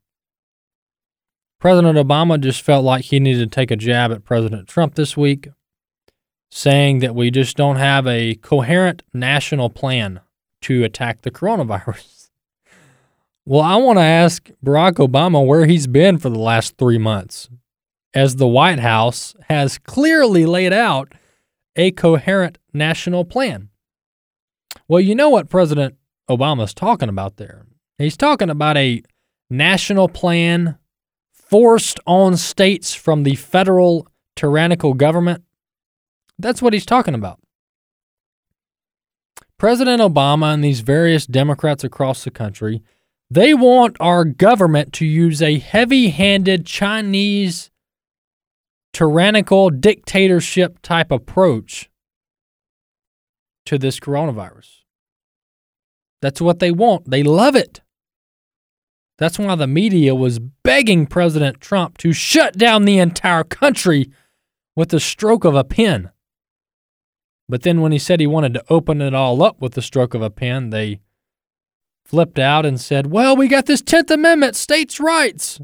President 1.59 1.97
Obama 1.97 2.39
just 2.39 2.61
felt 2.61 2.85
like 2.85 3.07
he 3.07 3.19
needed 3.19 3.51
to 3.51 3.55
take 3.55 3.71
a 3.71 3.77
jab 3.77 4.13
at 4.13 4.25
President 4.25 4.69
Trump 4.69 4.95
this 4.95 5.17
week, 5.17 5.49
saying 6.57 7.01
that 7.01 7.17
we 7.17 7.33
just 7.33 7.57
don't 7.57 7.79
have 7.79 8.07
a 8.07 8.37
coherent 8.37 9.03
national 9.13 9.69
plan 9.69 10.21
to 10.63 10.85
attack 10.85 11.23
the 11.23 11.31
coronavirus. 11.31 12.21
Well, 13.47 13.61
I 13.61 13.77
want 13.77 13.99
to 13.99 14.03
ask 14.03 14.49
Barack 14.65 14.93
Obama 14.93 15.47
where 15.47 15.67
he's 15.67 15.87
been 15.87 16.17
for 16.17 16.31
the 16.31 16.39
last 16.39 16.79
three 16.79 16.97
months, 16.97 17.51
as 18.15 18.37
the 18.37 18.49
White 18.49 18.79
House 18.79 19.35
has 19.51 19.77
clearly 19.77 20.47
laid 20.47 20.73
out 20.73 21.13
a 21.77 21.91
coherent 21.91 22.57
national 22.73 23.27
plan. 23.27 23.69
Well, 24.89 25.01
you 25.01 25.15
know 25.15 25.29
what 25.29 25.51
President 25.51 25.97
Obama's 26.31 26.73
talking 26.73 27.11
about 27.11 27.37
there. 27.37 27.67
He's 27.99 28.17
talking 28.17 28.49
about 28.49 28.79
a 28.79 29.03
national 29.51 30.09
plan 30.09 30.79
forced 31.35 32.01
on 32.07 32.39
states 32.39 32.95
from 32.95 33.25
the 33.25 33.35
federal 33.35 34.09
tyrannical 34.37 34.95
government. 34.95 35.45
That's 36.39 36.61
what 36.61 36.73
he's 36.73 36.87
talking 36.87 37.15
about. 37.15 37.41
President 39.59 40.03
Obama 40.03 40.53
and 40.53 40.65
these 40.65 40.81
various 40.81 41.27
Democrats 41.27 41.85
across 41.85 42.25
the 42.25 42.31
country, 42.31 42.83
they 43.31 43.55
want 43.55 43.97
our 44.01 44.25
government 44.25 44.93
to 44.95 45.07
use 45.07 45.41
a 45.41 45.59
heavy-handed 45.59 46.67
Chinese 46.67 47.71
tyrannical 48.93 49.71
dictatorship 49.71 50.81
type 50.83 51.11
approach 51.11 51.91
to 53.67 53.79
this 53.79 53.99
coronavirus. 53.99 54.83
That's 56.21 56.41
what 56.41 56.59
they 56.59 56.71
want. 56.71 57.11
They 57.11 57.23
love 57.23 57.57
it. 57.57 57.81
That's 59.19 59.39
why 59.39 59.55
the 59.55 59.67
media 59.67 60.15
was 60.15 60.39
begging 60.39 61.07
President 61.07 61.61
Trump 61.61 61.99
to 61.99 62.13
shut 62.13 62.57
down 62.57 62.85
the 62.85 62.99
entire 62.99 63.45
country 63.45 64.11
with 64.75 64.89
the 64.89 65.01
stroke 65.01 65.45
of 65.45 65.55
a 65.55 65.65
pen. 65.65 66.11
But 67.49 67.63
then 67.63 67.81
when 67.81 67.93
he 67.93 67.99
said 67.99 68.21
he 68.21 68.27
wanted 68.27 68.55
to 68.55 68.65
open 68.71 69.03
it 69.03 69.15
all 69.15 69.43
up 69.43 69.61
with 69.61 69.75
the 69.75 69.83
stroke 69.83 70.15
of 70.15 70.23
a 70.23 70.31
pen, 70.31 70.71
they 70.71 71.01
flipped 72.05 72.39
out 72.39 72.65
and 72.65 72.81
said, 72.81 73.09
Well, 73.09 73.37
we 73.37 73.49
got 73.49 73.67
this 73.67 73.83
10th 73.83 74.11
Amendment, 74.11 74.57
states' 74.57 75.01
rights. 75.01 75.61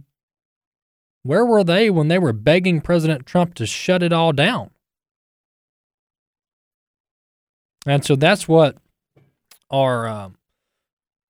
Where 1.23 1.45
were 1.45 1.65
they 1.65 1.91
when 1.91 2.09
they 2.09 2.19
were 2.19 2.33
begging 2.33 2.81
President 2.81 3.27
Trump 3.27 3.55
to 3.55 3.67
shut 3.67 4.03
it 4.03 4.13
all 4.13 4.33
down? 4.33 4.71
And 7.87 8.05
so 8.05 8.17
that's 8.17 8.47
what 8.47 8.77
our 9.71 10.07
uh, 10.07 10.31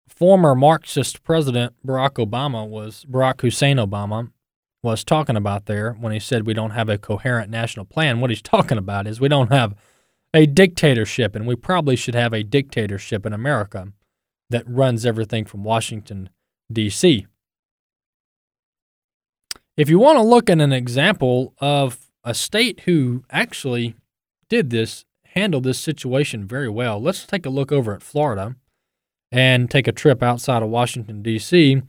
former 0.08 0.54
Marxist 0.54 1.22
president 1.22 1.74
Barack 1.86 2.24
Obama 2.24 2.68
was 2.68 3.04
Barack 3.08 3.40
Hussein 3.40 3.76
Obama 3.76 4.30
was 4.82 5.04
talking 5.04 5.36
about 5.36 5.66
there 5.66 5.92
when 5.92 6.12
he 6.12 6.18
said 6.18 6.46
we 6.46 6.54
don't 6.54 6.70
have 6.70 6.88
a 6.88 6.98
coherent 6.98 7.50
national 7.50 7.84
plan. 7.84 8.20
What 8.20 8.30
he's 8.30 8.42
talking 8.42 8.78
about 8.78 9.06
is 9.06 9.20
we 9.20 9.28
don't 9.28 9.52
have 9.52 9.74
a 10.32 10.46
dictatorship, 10.46 11.34
and 11.34 11.46
we 11.46 11.56
probably 11.56 11.96
should 11.96 12.14
have 12.14 12.32
a 12.32 12.42
dictatorship 12.42 13.26
in 13.26 13.32
America 13.32 13.92
that 14.48 14.68
runs 14.68 15.04
everything 15.06 15.44
from 15.44 15.64
Washington, 15.64 16.30
D.C. 16.72 17.26
If 19.76 19.88
you 19.88 19.98
want 19.98 20.18
to 20.18 20.22
look 20.22 20.50
at 20.50 20.60
an 20.60 20.72
example 20.72 21.54
of 21.58 22.10
a 22.22 22.34
state 22.34 22.80
who 22.80 23.24
actually 23.30 23.94
did 24.48 24.70
this, 24.70 25.04
handled 25.24 25.64
this 25.64 25.78
situation 25.78 26.46
very 26.46 26.68
well, 26.68 27.00
let's 27.00 27.26
take 27.26 27.46
a 27.46 27.50
look 27.50 27.72
over 27.72 27.94
at 27.94 28.02
Florida 28.02 28.56
and 29.32 29.70
take 29.70 29.86
a 29.86 29.92
trip 29.92 30.22
outside 30.22 30.62
of 30.62 30.68
Washington, 30.68 31.22
D.C. 31.22 31.82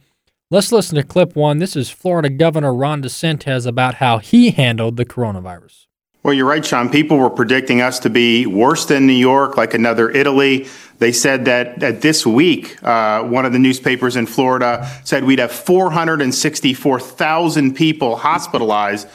Let's 0.50 0.72
listen 0.72 0.96
to 0.96 1.04
clip 1.04 1.36
one. 1.36 1.58
This 1.58 1.76
is 1.76 1.90
Florida 1.90 2.30
Governor 2.30 2.74
Ron 2.74 3.02
DeSantis 3.02 3.66
about 3.66 3.96
how 3.96 4.20
he 4.20 4.52
handled 4.52 4.98
the 4.98 5.06
coronavirus. 5.06 5.88
Well, 6.24 6.36
you're 6.36 6.46
right, 6.46 6.64
Sean. 6.64 6.90
People 6.90 7.18
were 7.18 7.32
predicting 7.32 7.82
us 7.82 7.98
to 8.02 8.12
be 8.12 8.46
worse 8.46 8.86
than 8.86 9.08
New 9.08 9.14
York, 9.14 9.58
like 9.58 9.74
another 9.74 10.08
Italy. 10.08 10.68
They 11.00 11.14
said 11.14 11.46
that, 11.46 11.80
that 11.80 12.02
this 12.02 12.28
week, 12.28 12.78
uh, 12.84 13.24
one 13.24 13.48
of 13.48 13.54
the 13.54 13.60
newspapers 13.60 14.16
in 14.16 14.28
Florida 14.28 14.88
said 15.04 15.24
we'd 15.24 15.40
have 15.40 15.52
464,000 15.52 17.76
people 17.76 18.18
hospitalized. 18.18 19.08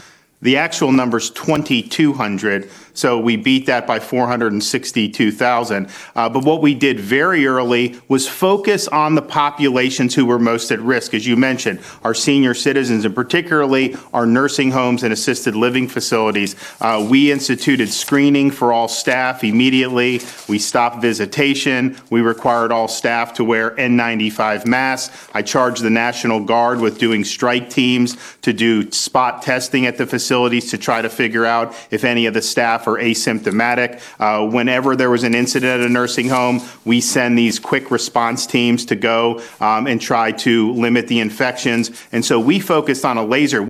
The 0.42 0.56
actual 0.56 0.90
number 0.90 1.18
is 1.18 1.30
2,200. 1.30 2.68
So 2.96 3.18
we 3.18 3.36
beat 3.36 3.66
that 3.66 3.86
by 3.86 4.00
462,000. 4.00 5.88
Uh, 6.14 6.28
but 6.28 6.44
what 6.44 6.62
we 6.62 6.74
did 6.74 6.98
very 6.98 7.46
early 7.46 8.00
was 8.08 8.26
focus 8.26 8.88
on 8.88 9.14
the 9.14 9.22
populations 9.22 10.14
who 10.14 10.24
were 10.24 10.38
most 10.38 10.70
at 10.70 10.80
risk, 10.80 11.12
as 11.12 11.26
you 11.26 11.36
mentioned, 11.36 11.80
our 12.02 12.14
senior 12.14 12.54
citizens, 12.54 13.04
and 13.04 13.14
particularly 13.14 13.96
our 14.14 14.24
nursing 14.24 14.70
homes 14.70 15.02
and 15.02 15.12
assisted 15.12 15.54
living 15.54 15.88
facilities. 15.88 16.56
Uh, 16.80 17.06
we 17.08 17.30
instituted 17.30 17.88
screening 17.88 18.50
for 18.50 18.72
all 18.72 18.88
staff 18.88 19.44
immediately. 19.44 20.20
We 20.48 20.58
stopped 20.58 21.02
visitation. 21.02 21.98
We 22.10 22.22
required 22.22 22.72
all 22.72 22.88
staff 22.88 23.34
to 23.34 23.44
wear 23.44 23.72
N95 23.72 24.64
masks. 24.64 25.28
I 25.34 25.42
charged 25.42 25.82
the 25.82 25.90
National 25.90 26.40
Guard 26.40 26.80
with 26.80 26.98
doing 26.98 27.24
strike 27.24 27.68
teams 27.68 28.16
to 28.40 28.52
do 28.52 28.90
spot 28.90 29.42
testing 29.42 29.84
at 29.84 29.98
the 29.98 30.06
facilities 30.06 30.70
to 30.70 30.78
try 30.78 31.02
to 31.02 31.10
figure 31.10 31.44
out 31.44 31.74
if 31.90 32.04
any 32.04 32.26
of 32.26 32.32
the 32.32 32.42
staff 32.42 32.85
are 32.86 32.98
asymptomatic. 32.98 34.00
Uh, 34.18 34.48
whenever 34.48 34.96
there 34.96 35.10
was 35.10 35.24
an 35.24 35.34
incident 35.34 35.80
at 35.80 35.86
a 35.86 35.88
nursing 35.88 36.28
home, 36.28 36.60
we 36.84 37.00
send 37.00 37.38
these 37.38 37.58
quick 37.58 37.90
response 37.90 38.46
teams 38.46 38.84
to 38.86 38.96
go 38.96 39.42
um, 39.60 39.86
and 39.86 40.00
try 40.00 40.32
to 40.32 40.72
limit 40.72 41.08
the 41.08 41.20
infections. 41.20 41.90
And 42.12 42.24
so 42.24 42.38
we 42.38 42.60
focused 42.60 43.04
on 43.04 43.16
a 43.16 43.24
laser. 43.24 43.68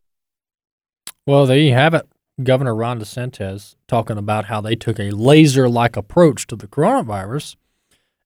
Well, 1.27 1.47
there 1.47 1.59
you 1.59 1.73
have 1.73 1.95
it. 1.95 2.07
Governor 2.43 2.75
Ron 2.75 3.01
DeSantis 3.01 3.77
talking 3.89 4.19
about 4.19 4.47
how 4.47 4.61
they 4.61 4.77
took 4.77 5.01
a 5.01 5.11
laser 5.11 5.69
like 5.69 5.97
approach 5.97 6.47
to 6.49 6.57
the 6.57 6.67
coronavirus. 6.67 7.57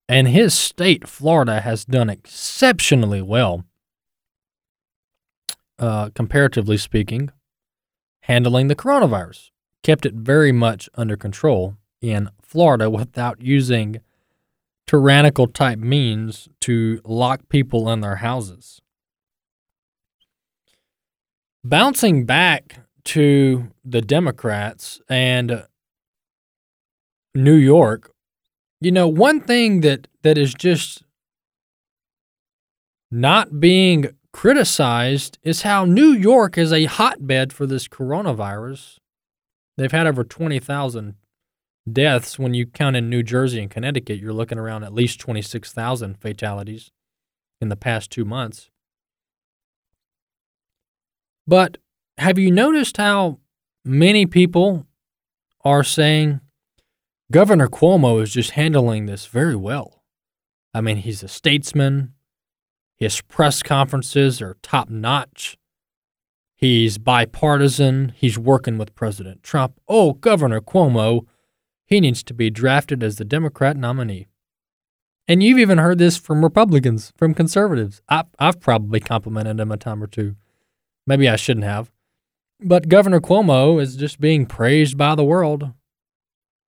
And 0.09 0.27
his 0.27 0.53
state, 0.55 1.07
Florida, 1.07 1.61
has 1.61 1.85
done 1.85 2.11
exceptionally 2.11 3.23
well, 3.23 3.65
uh, 5.79 6.11
comparatively 6.11 6.77
speaking, 6.77 7.31
handling 8.23 8.67
the 8.67 8.75
coronavirus 8.75 9.51
kept 9.83 10.05
it 10.05 10.15
very 10.15 10.53
much 10.53 10.89
under 10.95 11.17
control 11.17 11.77
in 12.01 12.29
Florida 12.43 12.91
without 12.91 13.41
using 13.41 14.01
tyrannical 14.87 15.47
type 15.47 15.79
means 15.79 16.49
to 16.61 17.01
lock 17.05 17.49
people 17.49 17.89
in 17.91 18.01
their 18.01 18.17
houses. 18.17 18.81
Bouncing 21.63 22.25
back 22.25 22.81
to 23.05 23.69
the 23.85 24.01
Democrats 24.01 25.01
and 25.09 25.65
New 27.35 27.55
York, 27.55 28.13
you 28.81 28.91
know, 28.91 29.07
one 29.07 29.41
thing 29.41 29.83
that, 29.83 30.09
that 30.23 30.39
is 30.39 30.55
just 30.55 31.03
not 33.11 33.61
being 33.61 34.07
criticized 34.33 35.39
is 35.43 35.63
how 35.63 35.85
New 35.85 36.13
York 36.13 36.57
is 36.57 36.73
a 36.73 36.85
hotbed 36.85 37.53
for 37.53 37.67
this 37.67 37.89
coronavirus 37.89 38.99
They've 39.81 39.91
had 39.91 40.07
over 40.07 40.25
20,000 40.25 41.15
deaths. 41.91 42.39
When 42.39 42.53
you 42.53 42.67
count 42.67 42.97
in 42.97 43.09
New 43.09 43.23
Jersey 43.23 43.63
and 43.63 43.71
Connecticut, 43.71 44.19
you're 44.19 44.35
looking 44.35 44.59
around 44.59 44.85
at 44.85 44.93
least 44.93 45.21
26,000 45.21 46.21
fatalities 46.21 46.91
in 47.63 47.71
the 47.71 47.77
past 47.77 48.11
two 48.11 48.27
months. 48.27 48.69
But 51.47 51.79
have 52.19 52.39
you 52.39 52.51
noticed 52.51 52.99
how 52.99 53.39
many 53.83 54.27
people 54.27 54.87
are 55.65 55.83
saying 55.83 56.41
Governor 57.33 57.69
Cuomo 57.69 58.23
is 58.23 58.35
just 58.35 58.51
handling 58.51 59.07
this 59.07 59.25
very 59.25 59.57
well? 59.57 60.03
I 60.75 60.83
mean, 60.83 60.99
he's 60.99 61.23
a 61.23 61.29
statesman. 61.29 62.13
His 62.99 63.23
press 63.23 63.63
conferences 63.63 64.43
are 64.43 64.59
top 64.63 64.91
notch. 64.91 65.57
He's 66.61 66.99
bipartisan. 66.99 68.13
He's 68.15 68.39
working 68.39 68.77
with 68.77 68.95
President 68.95 69.43
Trump. 69.43 69.81
Oh, 69.89 70.13
Governor 70.13 70.61
Cuomo, 70.61 71.27
he 71.87 72.01
needs 72.01 72.23
to 72.25 72.35
be 72.35 72.51
drafted 72.51 73.03
as 73.03 73.17
the 73.17 73.25
Democrat 73.25 73.79
nominee. 73.79 74.27
And 75.27 75.43
you've 75.43 75.59
even 75.59 75.79
heard 75.79 75.97
this 75.97 76.19
from 76.19 76.45
Republicans, 76.45 77.15
from 77.17 77.33
conservatives. 77.33 78.03
I, 78.11 78.25
I've 78.39 78.61
probably 78.61 79.01
complimented 79.01 79.59
him 79.59 79.73
a 79.73 79.79
time 79.79 80.03
or 80.03 80.07
two. 80.07 80.37
Maybe 81.07 81.31
I 81.31 81.37
shouldn't 81.37 81.65
have. 81.65 81.91
But 82.61 82.89
Governor 82.89 83.21
Cuomo 83.21 83.81
is 83.81 83.97
just 83.97 84.21
being 84.21 84.45
praised 84.45 84.99
by 84.99 85.15
the 85.15 85.25
world. 85.25 85.73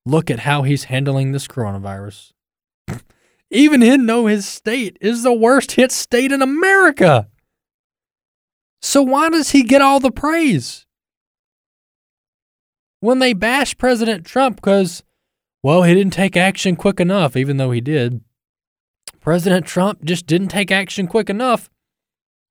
Look 0.06 0.30
at 0.30 0.40
how 0.40 0.62
he's 0.62 0.84
handling 0.84 1.32
this 1.32 1.46
coronavirus. 1.46 2.32
even 3.50 3.82
him 3.82 4.06
know 4.06 4.24
his 4.24 4.48
state 4.48 4.96
is 5.02 5.22
the 5.22 5.34
worst 5.34 5.72
hit 5.72 5.92
state 5.92 6.32
in 6.32 6.40
America. 6.40 7.28
So 8.82 9.00
why 9.02 9.30
does 9.30 9.50
he 9.50 9.62
get 9.62 9.80
all 9.80 10.00
the 10.00 10.10
praise? 10.10 10.84
When 13.00 13.20
they 13.20 13.32
bash 13.32 13.78
President 13.78 14.26
Trump 14.26 14.56
because, 14.56 15.04
well, 15.62 15.84
he 15.84 15.94
didn't 15.94 16.12
take 16.12 16.36
action 16.36 16.74
quick 16.76 16.98
enough, 16.98 17.36
even 17.36 17.56
though 17.56 17.70
he 17.70 17.80
did. 17.80 18.20
President 19.20 19.66
Trump 19.66 20.04
just 20.04 20.26
didn't 20.26 20.48
take 20.48 20.72
action 20.72 21.06
quick 21.06 21.30
enough. 21.30 21.70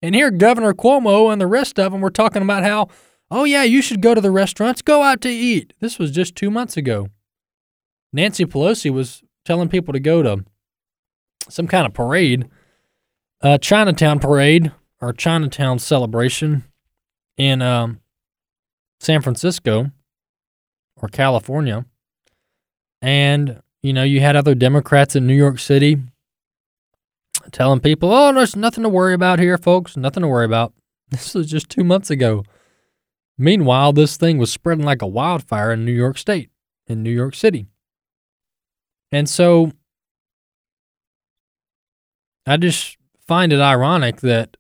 And 0.02 0.16
here, 0.16 0.32
Governor 0.32 0.74
Cuomo 0.74 1.32
and 1.32 1.40
the 1.40 1.48
rest 1.48 1.78
of 1.78 1.92
them 1.92 2.02
were 2.02 2.10
talking 2.10 2.42
about 2.42 2.64
how, 2.64 2.88
oh, 3.30 3.44
yeah, 3.44 3.64
you 3.64 3.82
should 3.82 4.02
go 4.02 4.16
to 4.16 4.22
the 4.22 4.32
restaurants, 4.32 4.82
go 4.82 5.04
out 5.04 5.22
to 5.22 5.30
eat. 5.30 5.74
This 5.80 6.00
was 6.00 6.12
just 6.12 6.36
two 6.36 6.50
months 6.50 6.78
ago. 6.78 7.08
Nancy 8.14 8.46
Pelosi 8.46 8.90
was 8.90 9.22
telling 9.46 9.70
people 9.70 9.94
to 9.94 10.00
go 10.00 10.24
to 10.24 10.46
some 11.50 11.68
kind 11.68 11.86
of 11.86 11.94
parade, 11.94 12.48
a 13.42 13.60
Chinatown 13.60 14.20
parade 14.20 14.72
our 15.02 15.14
Chinatown 15.14 15.80
celebration 15.80 16.64
in 17.38 17.62
um, 17.62 18.00
San 19.00 19.22
Francisco 19.22 19.92
or 20.96 21.10
California. 21.10 21.86
And, 23.02 23.62
you 23.82 23.94
know, 23.94 24.04
you 24.04 24.20
had 24.20 24.36
other 24.36 24.54
Democrats 24.54 25.16
in 25.16 25.26
New 25.26 25.36
York 25.36 25.58
City 25.58 25.98
telling 27.52 27.80
people, 27.80 28.14
oh, 28.14 28.32
there's 28.34 28.56
nothing 28.56 28.84
to 28.84 28.90
worry 28.90 29.14
about 29.14 29.40
here, 29.40 29.58
folks. 29.58 29.98
Nothing 29.98 30.22
to 30.22 30.28
worry 30.28 30.46
about. 30.46 30.74
This 31.12 31.34
was 31.36 31.52
just 31.52 31.68
two 31.68 31.84
months 31.84 32.10
ago. 32.10 32.46
Meanwhile, 33.38 33.92
this 33.92 34.16
thing 34.16 34.38
was 34.38 34.50
spreading 34.50 34.86
like 34.86 35.02
a 35.02 35.08
wildfire 35.08 35.74
in 35.74 35.84
New 35.84 35.92
York 35.92 36.18
State, 36.18 36.52
in 36.88 37.04
New 37.04 37.12
York 37.12 37.36
City. 37.36 37.68
And 39.12 39.30
so 39.30 39.74
I 42.46 42.56
just 42.56 42.98
find 43.28 43.52
it 43.52 43.60
ironic 43.60 44.22
that 44.22 44.56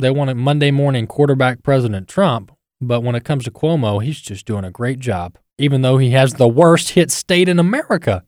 they 0.00 0.10
want 0.10 0.30
a 0.30 0.34
Monday 0.34 0.70
morning 0.70 1.06
quarterback 1.06 1.62
President 1.62 2.08
Trump, 2.08 2.52
but 2.80 3.02
when 3.02 3.14
it 3.14 3.24
comes 3.24 3.44
to 3.44 3.50
Cuomo, 3.50 4.02
he's 4.02 4.20
just 4.20 4.46
doing 4.46 4.64
a 4.64 4.70
great 4.70 4.98
job, 4.98 5.38
even 5.58 5.82
though 5.82 5.98
he 5.98 6.10
has 6.10 6.34
the 6.34 6.48
worst 6.48 6.90
hit 6.90 7.10
state 7.10 7.48
in 7.48 7.58
America. 7.58 8.24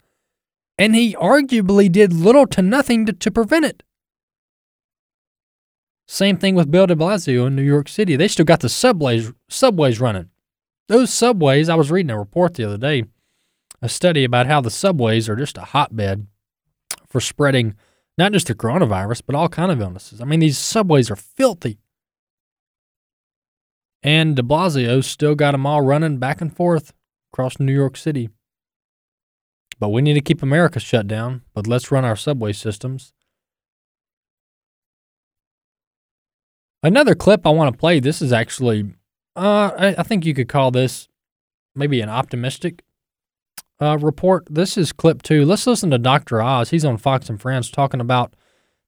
And 0.78 0.94
he 0.94 1.14
arguably 1.14 1.90
did 1.90 2.12
little 2.12 2.46
to 2.48 2.62
nothing 2.62 3.06
to, 3.06 3.12
to 3.12 3.30
prevent 3.30 3.64
it. 3.64 3.82
Same 6.06 6.36
thing 6.36 6.54
with 6.54 6.70
Bill 6.70 6.86
de 6.86 6.94
Blasio 6.94 7.46
in 7.46 7.56
New 7.56 7.62
York 7.62 7.88
City. 7.88 8.16
They 8.16 8.28
still 8.28 8.44
got 8.44 8.60
the 8.60 8.68
subways 8.68 9.32
subways 9.48 10.00
running. 10.00 10.28
Those 10.88 11.12
subways, 11.12 11.68
I 11.68 11.74
was 11.74 11.90
reading 11.90 12.10
a 12.10 12.18
report 12.18 12.54
the 12.54 12.64
other 12.64 12.76
day, 12.76 13.04
a 13.80 13.88
study 13.88 14.24
about 14.24 14.46
how 14.46 14.60
the 14.60 14.70
subways 14.70 15.28
are 15.28 15.36
just 15.36 15.56
a 15.56 15.62
hotbed 15.62 16.26
for 17.08 17.20
spreading 17.20 17.74
not 18.18 18.32
just 18.32 18.48
the 18.48 18.54
coronavirus, 18.54 19.22
but 19.26 19.34
all 19.34 19.48
kind 19.48 19.72
of 19.72 19.80
illnesses. 19.80 20.20
I 20.20 20.24
mean, 20.24 20.40
these 20.40 20.58
subways 20.58 21.10
are 21.10 21.16
filthy. 21.16 21.78
And 24.02 24.34
de 24.34 24.42
Blasio 24.42 25.02
still 25.02 25.34
got 25.34 25.52
them 25.52 25.66
all 25.66 25.82
running 25.82 26.18
back 26.18 26.40
and 26.40 26.54
forth 26.54 26.92
across 27.32 27.60
New 27.60 27.72
York 27.72 27.96
City. 27.96 28.28
But 29.78 29.90
we 29.90 30.02
need 30.02 30.14
to 30.14 30.20
keep 30.20 30.42
America 30.42 30.80
shut 30.80 31.06
down, 31.06 31.42
but 31.54 31.66
let's 31.66 31.90
run 31.90 32.04
our 32.04 32.16
subway 32.16 32.52
systems. 32.52 33.12
Another 36.82 37.14
clip 37.14 37.46
I 37.46 37.50
want 37.50 37.72
to 37.72 37.78
play. 37.78 38.00
This 38.00 38.20
is 38.20 38.32
actually, 38.32 38.92
uh, 39.36 39.70
I, 39.78 39.94
I 39.98 40.02
think 40.02 40.26
you 40.26 40.34
could 40.34 40.48
call 40.48 40.72
this 40.72 41.08
maybe 41.74 42.00
an 42.00 42.08
optimistic 42.08 42.82
uh, 43.82 43.98
report. 43.98 44.46
This 44.48 44.78
is 44.78 44.92
clip 44.92 45.22
two. 45.22 45.44
Let's 45.44 45.66
listen 45.66 45.90
to 45.90 45.98
Dr. 45.98 46.40
Oz. 46.40 46.70
He's 46.70 46.84
on 46.84 46.98
Fox 46.98 47.28
and 47.28 47.40
Friends 47.40 47.70
talking 47.70 48.00
about 48.00 48.34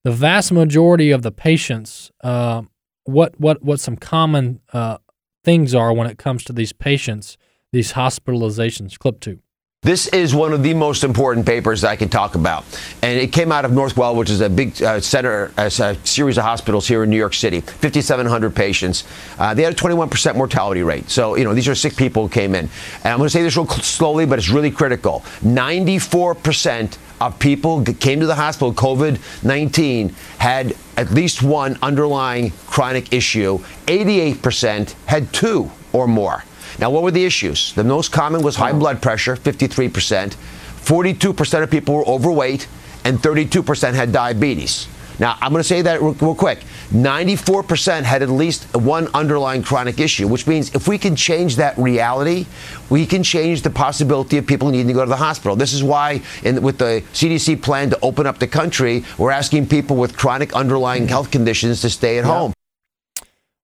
the 0.05 0.13
vast 0.13 0.53
majority 0.53 1.11
of 1.11 1.23
the 1.23 1.33
patients. 1.33 2.13
Uh, 2.23 2.63
what 3.05 3.39
what 3.41 3.63
what 3.63 3.81
some 3.81 3.97
common 3.97 4.61
uh, 4.73 4.99
things 5.43 5.75
are 5.75 5.93
when 5.93 6.07
it 6.07 6.17
comes 6.17 6.45
to 6.45 6.53
these 6.53 6.73
patients, 6.73 7.37
these 7.73 7.95
hospitalizations. 7.95 8.97
Clip 8.97 9.19
two. 9.19 9.41
This 9.85 10.07
is 10.07 10.35
one 10.35 10.55
of 10.55 10.63
the 10.63 10.73
most 10.73 11.05
important 11.05 11.45
papers 11.45 11.85
I 11.85 11.95
can 11.95 12.09
talk 12.09 12.37
about. 12.37 12.65
And 13.03 13.21
it 13.21 13.33
came 13.35 13.53
out 13.53 13.67
of 13.67 13.71
Northwell, 13.71 14.17
which 14.17 14.31
is 14.31 14.41
a 14.41 14.49
big 14.49 14.83
uh, 14.83 14.99
center, 14.99 15.53
a, 15.59 15.67
a, 15.67 15.95
series 16.07 16.39
of 16.39 16.45
hospitals 16.45 16.89
here 16.89 17.05
in 17.05 17.11
New 17.11 17.19
York 17.19 17.35
City, 17.35 17.61
5,700 17.61 18.57
patients. 18.57 19.05
Uh, 19.39 19.53
they 19.53 19.63
had 19.63 19.75
a 19.75 19.77
21% 19.77 20.37
mortality 20.37 20.83
rate. 20.83 21.11
So, 21.11 21.37
you 21.37 21.45
know, 21.45 21.53
these 21.53 21.69
are 21.69 21.75
sick 21.75 21.97
people 21.97 22.23
who 22.23 22.29
came 22.31 22.55
in. 22.55 22.71
And 23.05 23.13
I'm 23.13 23.19
going 23.19 23.27
to 23.27 23.31
say 23.31 23.43
this 23.43 23.59
real 23.59 23.69
slowly, 23.69 24.25
but 24.25 24.39
it's 24.39 24.49
really 24.49 24.71
critical. 24.71 25.21
94% 25.43 26.97
of 27.21 27.39
people 27.39 27.85
came 27.85 28.21
to 28.21 28.27
the 28.27 28.35
hospital 28.35 28.71
with 28.71 28.79
COVID 28.79 29.45
19 29.45 30.15
had 30.39 30.75
at 30.97 31.11
least 31.11 31.43
one 31.43 31.79
underlying 31.83 32.53
chronic 32.67 33.13
issue, 33.13 33.59
88% 33.87 34.95
had 35.05 35.31
two 35.35 35.71
or 35.93 36.09
more. 36.09 36.43
Now, 36.79 36.91
what 36.91 37.03
were 37.03 37.11
the 37.11 37.25
issues? 37.25 37.73
The 37.75 37.85
most 37.85 38.13
common 38.13 38.43
was 38.43 38.57
high 38.57 38.73
blood 38.73 39.01
pressure, 39.01 39.37
53%. 39.37 40.37
42% 40.85 41.63
of 41.63 41.71
people 41.71 41.95
were 41.95 42.07
overweight, 42.07 42.69
and 43.05 43.19
32% 43.19 43.95
had 43.95 44.13
diabetes. 44.13 44.89
Now, 45.19 45.39
I'm 45.41 45.53
going 45.53 45.61
to 45.61 45.69
say 45.69 45.83
that 45.83 46.01
real, 46.01 46.15
real, 46.15 46.35
quick. 46.35 46.61
94% 46.91 48.03
had 48.03 48.23
at 48.23 48.29
least 48.29 48.75
one 48.75 49.09
underlying 49.15 49.63
chronic 49.63 50.01
issue, 50.01 50.27
which 50.27 50.47
means 50.47 50.75
if 50.75 50.89
we 50.89 50.99
can 50.99 51.15
change 51.15 51.57
that 51.57 51.79
reality, 51.79 52.47
we 52.91 53.07
can 53.07 53.23
change 53.23 53.63
the 53.63 53.71
possibility 53.71 54.39
of 54.39 54.47
people 54.47 54.71
needing 54.71 54.89
to 54.89 54.93
go 54.93 55.05
to 55.05 55.09
the 55.09 55.17
hospital. 55.17 55.55
This 55.55 55.73
is 55.73 55.85
why, 55.85 56.23
in, 56.43 56.61
with 56.63 56.79
the 56.79 57.05
CDC 57.13 57.63
plan 57.63 57.91
to 57.91 57.99
open 58.01 58.27
up 58.27 58.39
the 58.39 58.49
country, 58.49 59.05
we're 59.17 59.31
asking 59.31 59.69
people 59.69 59.97
with 59.97 60.17
chronic 60.17 60.53
underlying 60.55 61.07
health 61.07 61.31
conditions 61.31 61.81
to 61.83 61.91
stay 61.91 62.19
at 62.19 62.25
yeah. 62.25 62.33
home. 62.33 62.53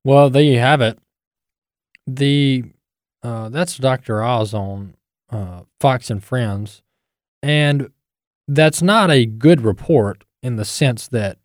Well, 0.05 0.31
there 0.31 0.43
you 0.43 0.59
have 0.59 0.81
it. 0.81 0.99
The 2.07 2.65
uh, 3.23 3.49
that's 3.49 3.77
Dr. 3.77 4.23
Oz 4.23 4.55
on 4.55 4.95
uh, 5.31 5.63
Fox 5.79 6.11
and 6.11 6.23
Friends. 6.23 6.83
And 7.43 7.91
that's 8.49 8.83
not 8.83 9.11
a 9.11 9.27
good 9.27 9.63
report 9.63 10.25
in 10.43 10.57
the 10.57 10.65
sense 10.65 11.09
that 11.09 11.39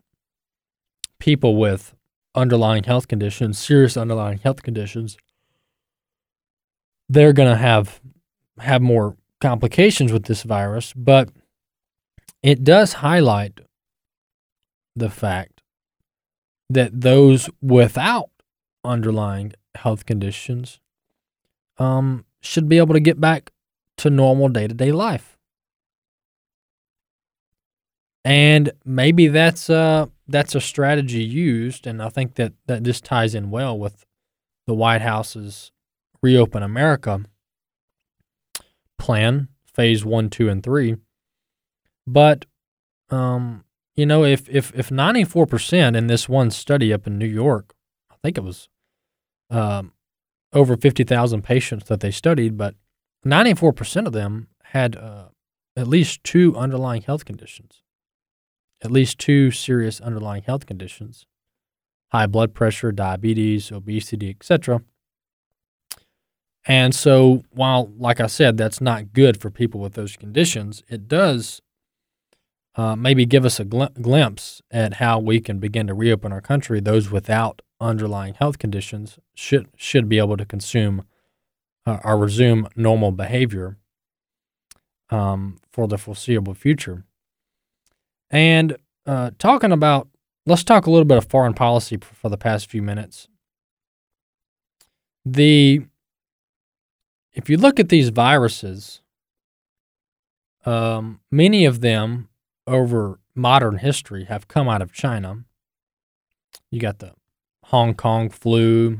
people 1.20 1.56
with 1.58 1.94
underlying 2.34 2.84
health 2.84 3.08
conditions, 3.08 3.58
serious 3.58 3.96
underlying 3.96 4.40
health 4.40 4.64
conditions, 4.64 5.18
they're 7.08 7.34
going 7.34 7.50
to 7.50 7.58
have 7.58 8.02
have 8.60 8.82
more 8.82 9.18
complications 9.42 10.12
with 10.14 10.24
this 10.24 10.44
virus, 10.44 10.94
but 10.94 11.30
it 12.42 12.64
does 12.64 12.94
highlight 12.94 13.60
the 14.96 15.10
fact 15.10 15.62
that 16.70 17.02
those 17.02 17.50
without 17.62 18.30
underlying 18.84 19.54
health 19.76 20.06
conditions 20.06 20.80
um, 21.78 22.26
should 22.42 22.70
be 22.70 22.78
able 22.78 22.94
to 22.94 23.00
get 23.00 23.20
back 23.20 23.52
to 23.98 24.10
normal 24.10 24.50
day 24.50 24.68
to 24.68 24.74
day 24.74 24.92
life. 24.92 25.38
And 28.24 28.72
maybe 28.84 29.28
that's 29.28 29.70
uh 29.70 30.08
that's 30.28 30.56
a 30.56 30.62
strategy 30.62 31.24
used, 31.24 31.86
and 31.86 32.02
I 32.02 32.10
think 32.10 32.36
that 32.36 32.54
that 32.66 32.84
just 32.84 33.04
ties 33.04 33.36
in 33.36 33.52
well 33.52 33.78
with 33.78 34.06
the 34.66 34.74
White 34.74 35.02
House's 35.02 35.72
reopen 36.22 36.64
America 36.64 37.22
plan, 38.98 39.50
phase 39.72 40.04
one, 40.04 40.30
two, 40.32 40.50
and 40.50 40.64
three. 40.64 40.96
But 42.08 42.46
um, 43.12 43.64
you 43.96 44.06
know, 44.06 44.24
if 44.24 44.50
if 44.50 44.74
if 44.74 44.90
ninety 44.90 45.24
four 45.24 45.46
percent 45.46 45.96
in 45.96 46.08
this 46.08 46.28
one 46.28 46.50
study 46.50 46.92
up 46.92 47.06
in 47.06 47.20
New 47.20 47.28
York, 47.28 47.76
I 48.12 48.16
think 48.24 48.38
it 48.38 48.44
was 48.44 48.70
um, 49.52 49.92
over 50.56 50.78
50,000 50.78 51.44
patients 51.44 51.88
that 51.88 52.00
they 52.00 52.12
studied, 52.12 52.58
but 52.58 52.76
94% 53.26 54.08
of 54.08 54.14
them 54.14 54.48
had 54.64 54.96
uh, 54.96 55.26
at 55.76 55.88
least 55.88 56.24
two 56.24 56.56
underlying 56.56 57.02
health 57.02 57.26
conditions, 57.26 57.84
at 58.84 58.90
least 58.90 59.20
two 59.20 59.52
serious 59.52 60.00
underlying 60.02 60.44
health 60.44 60.66
conditions 60.66 61.28
high 62.12 62.28
blood 62.28 62.54
pressure, 62.54 62.94
diabetes, 62.94 63.72
obesity, 63.72 64.30
etc. 64.30 64.82
And 66.66 66.96
so, 66.96 67.44
while, 67.52 67.92
like 67.98 68.22
I 68.22 68.28
said, 68.28 68.56
that's 68.56 68.80
not 68.80 69.12
good 69.12 69.42
for 69.42 69.50
people 69.52 69.82
with 69.82 69.94
those 69.94 70.16
conditions, 70.16 70.82
it 70.88 71.10
does 71.10 71.62
uh, 72.78 72.96
maybe 72.96 73.26
give 73.26 73.46
us 73.46 73.60
a 73.60 73.66
gl- 73.66 74.02
glimpse 74.02 74.62
at 74.70 74.96
how 74.96 75.20
we 75.20 75.40
can 75.40 75.60
begin 75.60 75.88
to 75.88 75.94
reopen 75.94 76.32
our 76.32 76.42
country, 76.42 76.80
those 76.80 77.10
without 77.10 77.62
underlying 77.80 78.34
health 78.36 78.60
conditions 78.60 79.20
should 79.34 79.68
should 79.76 80.10
be 80.10 80.18
able 80.18 80.38
to 80.38 80.46
consume 80.46 81.06
uh, 81.86 82.00
or 82.04 82.18
resume 82.18 82.68
normal 82.76 83.12
behavior 83.12 83.78
um, 85.10 85.60
for 85.72 85.88
the 85.88 85.98
foreseeable 85.98 86.54
future. 86.54 87.04
And 88.30 88.78
uh, 89.06 89.32
talking 89.38 89.72
about, 89.72 90.08
let's 90.46 90.64
talk 90.64 90.86
a 90.86 90.92
little 90.92 91.06
bit 91.06 91.18
of 91.18 91.30
foreign 91.30 91.54
policy 91.54 91.98
for 92.02 92.30
the 92.30 92.38
past 92.38 92.70
few 92.70 92.82
minutes. 92.82 93.28
The 95.24 95.86
if 97.34 97.50
you 97.50 97.58
look 97.58 97.80
at 97.80 97.90
these 97.90 98.10
viruses, 98.10 99.02
um, 100.66 101.20
many 101.32 101.66
of 101.66 101.82
them 101.82 102.30
over 102.68 103.20
modern 103.34 103.78
history 103.78 104.26
have 104.26 104.48
come 104.48 104.68
out 104.68 104.82
of 104.82 104.94
China. 104.94 105.44
You 106.72 106.80
got 106.80 107.00
the 107.00 107.14
Hong 107.66 107.94
Kong 107.94 108.30
flu. 108.30 109.00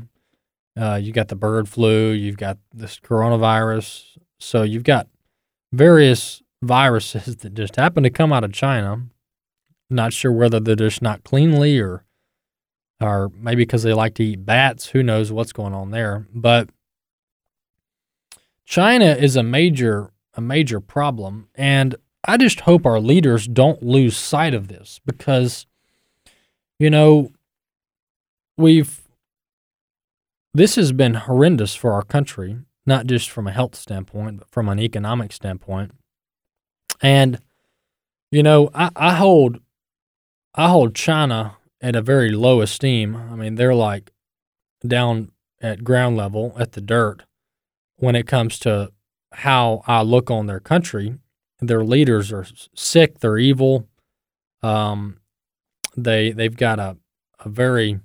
Uh, 0.78 1.00
you 1.02 1.12
got 1.12 1.28
the 1.28 1.36
bird 1.36 1.68
flu. 1.68 2.10
You've 2.10 2.36
got 2.36 2.58
this 2.72 2.98
coronavirus. 3.00 4.18
So 4.38 4.62
you've 4.62 4.84
got 4.84 5.08
various 5.72 6.42
viruses 6.62 7.36
that 7.36 7.54
just 7.54 7.76
happen 7.76 8.02
to 8.02 8.10
come 8.10 8.32
out 8.32 8.44
of 8.44 8.52
China. 8.52 9.06
Not 9.88 10.12
sure 10.12 10.32
whether 10.32 10.60
they're 10.60 10.76
just 10.76 11.00
not 11.00 11.24
cleanly 11.24 11.78
or, 11.78 12.04
or 13.00 13.30
maybe 13.34 13.62
because 13.62 13.84
they 13.84 13.94
like 13.94 14.14
to 14.14 14.24
eat 14.24 14.44
bats. 14.44 14.88
Who 14.88 15.02
knows 15.02 15.32
what's 15.32 15.52
going 15.52 15.74
on 15.74 15.90
there? 15.90 16.26
But 16.34 16.68
China 18.64 19.06
is 19.06 19.36
a 19.36 19.42
major 19.42 20.12
a 20.34 20.40
major 20.40 20.80
problem, 20.80 21.48
and 21.54 21.96
I 22.26 22.36
just 22.36 22.60
hope 22.60 22.84
our 22.84 23.00
leaders 23.00 23.46
don't 23.46 23.82
lose 23.82 24.16
sight 24.16 24.52
of 24.52 24.68
this 24.68 25.00
because, 25.06 25.66
you 26.78 26.90
know, 26.90 27.30
we've 28.56 29.02
this 30.52 30.76
has 30.76 30.92
been 30.92 31.14
horrendous 31.14 31.74
for 31.74 31.92
our 31.92 32.02
country, 32.02 32.58
not 32.86 33.06
just 33.06 33.30
from 33.30 33.46
a 33.46 33.52
health 33.52 33.74
standpoint, 33.74 34.38
but 34.38 34.48
from 34.48 34.68
an 34.68 34.80
economic 34.80 35.32
standpoint. 35.32 35.92
And 37.02 37.38
you 38.30 38.42
know, 38.42 38.70
I, 38.74 38.90
I 38.96 39.14
hold 39.14 39.60
I 40.54 40.68
hold 40.68 40.94
China 40.94 41.56
at 41.80 41.94
a 41.94 42.02
very 42.02 42.30
low 42.30 42.60
esteem. 42.60 43.14
I 43.16 43.36
mean, 43.36 43.54
they're 43.54 43.74
like 43.74 44.10
down 44.86 45.30
at 45.60 45.84
ground 45.84 46.16
level 46.16 46.54
at 46.58 46.72
the 46.72 46.80
dirt 46.80 47.22
when 47.96 48.14
it 48.14 48.26
comes 48.26 48.58
to 48.60 48.92
how 49.32 49.82
I 49.86 50.02
look 50.02 50.30
on 50.30 50.46
their 50.46 50.60
country. 50.60 51.18
Their 51.60 51.84
leaders 51.84 52.32
are 52.32 52.46
sick. 52.74 53.20
They're 53.20 53.38
evil. 53.38 53.88
Um, 54.62 55.20
they 55.96 56.32
they've 56.32 56.56
got 56.56 56.78
a 56.78 56.96
a 57.44 57.48
very 57.48 58.00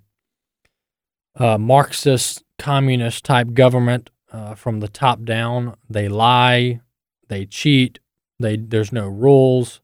uh, 1.36 1.58
Marxist, 1.58 2.44
communist 2.58 3.24
type 3.24 3.54
government 3.54 4.10
uh, 4.32 4.56
from 4.56 4.80
the 4.80 4.88
top 4.88 5.24
down. 5.24 5.76
They 5.90 6.08
lie, 6.08 6.82
they 7.28 7.46
cheat, 7.46 8.00
they 8.40 8.58
there's 8.58 8.92
no 8.92 9.08
rules. 9.08 9.82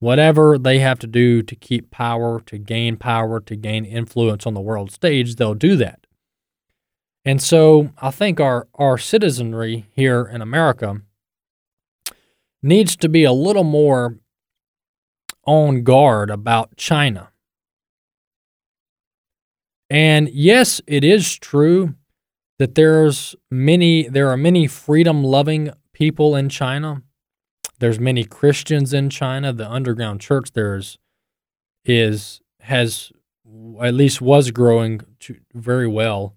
Whatever 0.00 0.58
they 0.58 0.78
have 0.78 1.00
to 1.00 1.08
do 1.08 1.42
to 1.42 1.56
keep 1.56 1.90
power, 1.90 2.40
to 2.46 2.56
gain 2.56 2.96
power, 2.96 3.40
to 3.40 3.56
gain 3.56 3.84
influence 3.84 4.46
on 4.46 4.54
the 4.54 4.60
world 4.60 4.92
stage, 4.92 5.34
they'll 5.34 5.54
do 5.54 5.74
that. 5.76 6.06
And 7.24 7.42
so 7.42 7.90
I 8.00 8.12
think 8.12 8.38
our, 8.38 8.68
our 8.74 8.96
citizenry 8.96 9.86
here 9.90 10.22
in 10.32 10.40
America 10.40 11.02
needs 12.62 12.96
to 12.96 13.08
be 13.08 13.24
a 13.24 13.32
little 13.32 13.64
more 13.64 14.18
on 15.46 15.82
guard 15.82 16.30
about 16.30 16.76
China. 16.76 17.30
And 19.90 20.28
yes, 20.28 20.80
it 20.86 21.04
is 21.04 21.36
true 21.38 21.94
that 22.58 22.74
there's 22.74 23.34
many 23.50 24.08
there 24.08 24.28
are 24.28 24.36
many 24.36 24.66
freedom 24.66 25.24
loving 25.24 25.70
people 25.92 26.36
in 26.36 26.48
China. 26.48 27.02
There's 27.78 28.00
many 28.00 28.24
Christians 28.24 28.92
in 28.92 29.08
China. 29.08 29.52
The 29.52 29.70
underground 29.70 30.20
church 30.20 30.52
there 30.52 30.80
is 31.84 32.40
has 32.60 33.12
at 33.80 33.94
least 33.94 34.20
was 34.20 34.50
growing 34.50 35.00
very 35.54 35.86
well 35.86 36.36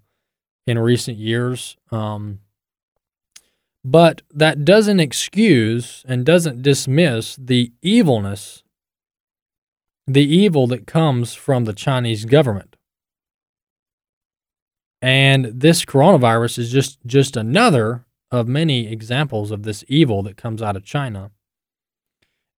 in 0.66 0.78
recent 0.78 1.18
years. 1.18 1.76
Um, 1.90 2.40
but 3.84 4.22
that 4.30 4.64
doesn't 4.64 5.00
excuse 5.00 6.04
and 6.06 6.24
doesn't 6.24 6.62
dismiss 6.62 7.36
the 7.36 7.72
evilness, 7.82 8.62
the 10.06 10.24
evil 10.24 10.66
that 10.68 10.86
comes 10.86 11.34
from 11.34 11.64
the 11.64 11.72
Chinese 11.72 12.24
government. 12.24 12.76
And 15.00 15.46
this 15.46 15.84
coronavirus 15.84 16.58
is 16.58 16.70
just, 16.70 16.98
just 17.04 17.36
another 17.36 18.04
of 18.30 18.46
many 18.46 18.90
examples 18.90 19.50
of 19.50 19.64
this 19.64 19.84
evil 19.88 20.22
that 20.22 20.36
comes 20.36 20.62
out 20.62 20.76
of 20.76 20.84
China. 20.84 21.32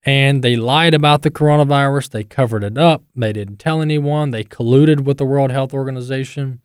And 0.07 0.45
they 0.45 0.55
lied 0.55 0.93
about 0.93 1.23
the 1.23 1.31
coronavirus. 1.31 2.11
They 2.11 2.25
covered 2.25 2.63
it 2.63 2.77
up. 2.77 3.03
They 3.17 3.33
didn't 3.33 3.57
tell 3.57 3.81
anyone. 3.81 4.31
They 4.31 4.45
colluded 4.45 5.01
with 5.01 5.17
the 5.17 5.25
World 5.25 5.51
Health 5.51 5.73
Organization 5.73 6.61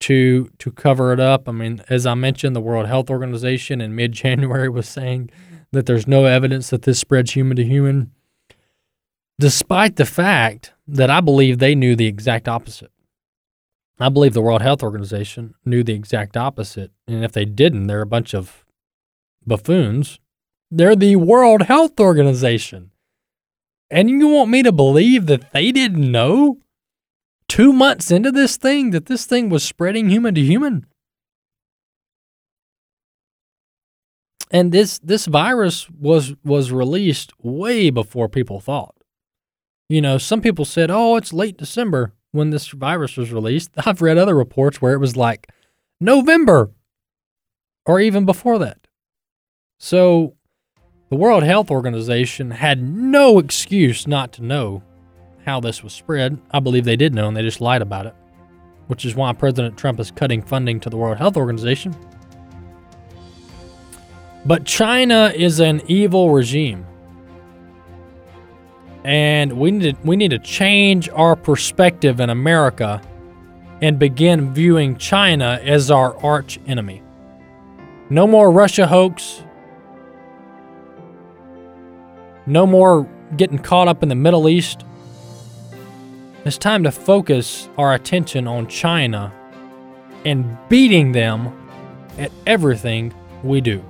to 0.00 0.50
to 0.58 0.70
cover 0.70 1.12
it 1.12 1.20
up. 1.20 1.48
I 1.48 1.52
mean, 1.52 1.82
as 1.88 2.06
I 2.06 2.14
mentioned, 2.14 2.54
the 2.54 2.60
World 2.60 2.86
Health 2.86 3.10
Organization 3.10 3.80
in 3.80 3.94
mid-January 3.94 4.68
was 4.70 4.88
saying 4.88 5.30
that 5.72 5.86
there's 5.86 6.06
no 6.06 6.24
evidence 6.24 6.70
that 6.70 6.82
this 6.82 6.98
spreads 6.98 7.32
human 7.32 7.56
to 7.56 7.64
human, 7.64 8.12
despite 9.38 9.96
the 9.96 10.06
fact 10.06 10.72
that 10.86 11.10
I 11.10 11.20
believe 11.20 11.58
they 11.58 11.74
knew 11.74 11.94
the 11.94 12.06
exact 12.06 12.48
opposite. 12.48 12.90
I 14.00 14.08
believe 14.08 14.32
the 14.32 14.40
World 14.40 14.62
Health 14.62 14.82
Organization 14.82 15.54
knew 15.64 15.82
the 15.82 15.94
exact 15.94 16.36
opposite, 16.36 16.92
and 17.06 17.24
if 17.24 17.32
they 17.32 17.44
didn't, 17.44 17.88
they're 17.88 18.00
a 18.00 18.06
bunch 18.06 18.32
of 18.34 18.64
buffoons. 19.44 20.20
They're 20.70 20.94
the 20.94 21.16
World 21.16 21.62
Health 21.62 21.98
Organization. 21.98 22.90
And 23.90 24.10
you 24.10 24.28
want 24.28 24.50
me 24.50 24.62
to 24.62 24.70
believe 24.70 25.26
that 25.26 25.52
they 25.52 25.72
didn't 25.72 26.12
know? 26.12 26.58
Two 27.48 27.72
months 27.72 28.10
into 28.10 28.30
this 28.30 28.56
thing 28.56 28.90
that 28.90 29.06
this 29.06 29.24
thing 29.24 29.48
was 29.48 29.64
spreading 29.64 30.08
human 30.08 30.34
to 30.34 30.42
human. 30.42 30.86
And 34.50 34.72
this 34.72 34.98
this 35.00 35.26
virus 35.26 35.90
was 35.90 36.34
was 36.44 36.72
released 36.72 37.32
way 37.42 37.90
before 37.90 38.28
people 38.28 38.60
thought. 38.60 38.94
You 39.88 40.00
know, 40.00 40.18
some 40.18 40.40
people 40.40 40.64
said, 40.64 40.90
"Oh, 40.90 41.16
it's 41.16 41.32
late 41.32 41.58
December 41.58 42.14
when 42.32 42.50
this 42.50 42.68
virus 42.68 43.16
was 43.16 43.32
released." 43.32 43.70
I've 43.86 44.00
read 44.00 44.16
other 44.18 44.34
reports 44.34 44.80
where 44.80 44.94
it 44.94 45.00
was 45.00 45.16
like 45.16 45.48
November 46.00 46.70
or 47.84 48.00
even 48.00 48.24
before 48.24 48.58
that. 48.58 48.86
So, 49.78 50.34
the 51.10 51.16
World 51.16 51.42
Health 51.42 51.70
Organization 51.70 52.52
had 52.52 52.82
no 52.82 53.38
excuse 53.38 54.06
not 54.06 54.32
to 54.32 54.42
know 54.42 54.82
how 55.48 55.60
this 55.60 55.82
was 55.82 55.94
spread. 55.94 56.38
I 56.50 56.60
believe 56.60 56.84
they 56.84 56.94
did 56.94 57.14
know 57.14 57.26
and 57.26 57.34
they 57.34 57.40
just 57.40 57.62
lied 57.62 57.80
about 57.80 58.04
it, 58.04 58.14
which 58.88 59.06
is 59.06 59.14
why 59.14 59.32
President 59.32 59.78
Trump 59.78 59.98
is 59.98 60.10
cutting 60.10 60.42
funding 60.42 60.78
to 60.80 60.90
the 60.90 60.96
World 60.98 61.16
Health 61.16 61.38
Organization. 61.38 61.96
But 64.44 64.66
China 64.66 65.32
is 65.34 65.58
an 65.58 65.80
evil 65.86 66.32
regime. 66.32 66.84
And 69.04 69.54
we 69.54 69.70
need 69.70 69.96
to, 69.96 70.06
we 70.06 70.16
need 70.16 70.32
to 70.32 70.38
change 70.38 71.08
our 71.08 71.34
perspective 71.34 72.20
in 72.20 72.28
America 72.28 73.00
and 73.80 73.98
begin 73.98 74.52
viewing 74.52 74.98
China 74.98 75.58
as 75.62 75.90
our 75.90 76.14
arch 76.22 76.60
enemy. 76.66 77.00
No 78.10 78.26
more 78.26 78.50
Russia 78.50 78.86
hoax. 78.86 79.42
No 82.44 82.66
more 82.66 83.08
getting 83.38 83.58
caught 83.58 83.88
up 83.88 84.02
in 84.02 84.10
the 84.10 84.14
Middle 84.14 84.46
East. 84.46 84.84
It's 86.44 86.58
time 86.58 86.84
to 86.84 86.92
focus 86.92 87.68
our 87.76 87.94
attention 87.94 88.46
on 88.46 88.68
China 88.68 89.32
and 90.24 90.56
beating 90.68 91.12
them 91.12 91.52
at 92.16 92.30
everything 92.46 93.12
we 93.42 93.60
do. 93.60 93.84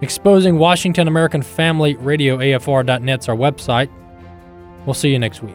Exposing 0.00 0.58
Washington 0.58 1.08
American 1.08 1.42
Family 1.42 1.94
Radio 1.96 2.38
AFR.net's 2.38 3.28
our 3.28 3.36
website. 3.36 3.88
We'll 4.86 4.94
see 4.94 5.10
you 5.10 5.18
next 5.18 5.42
week. 5.42 5.54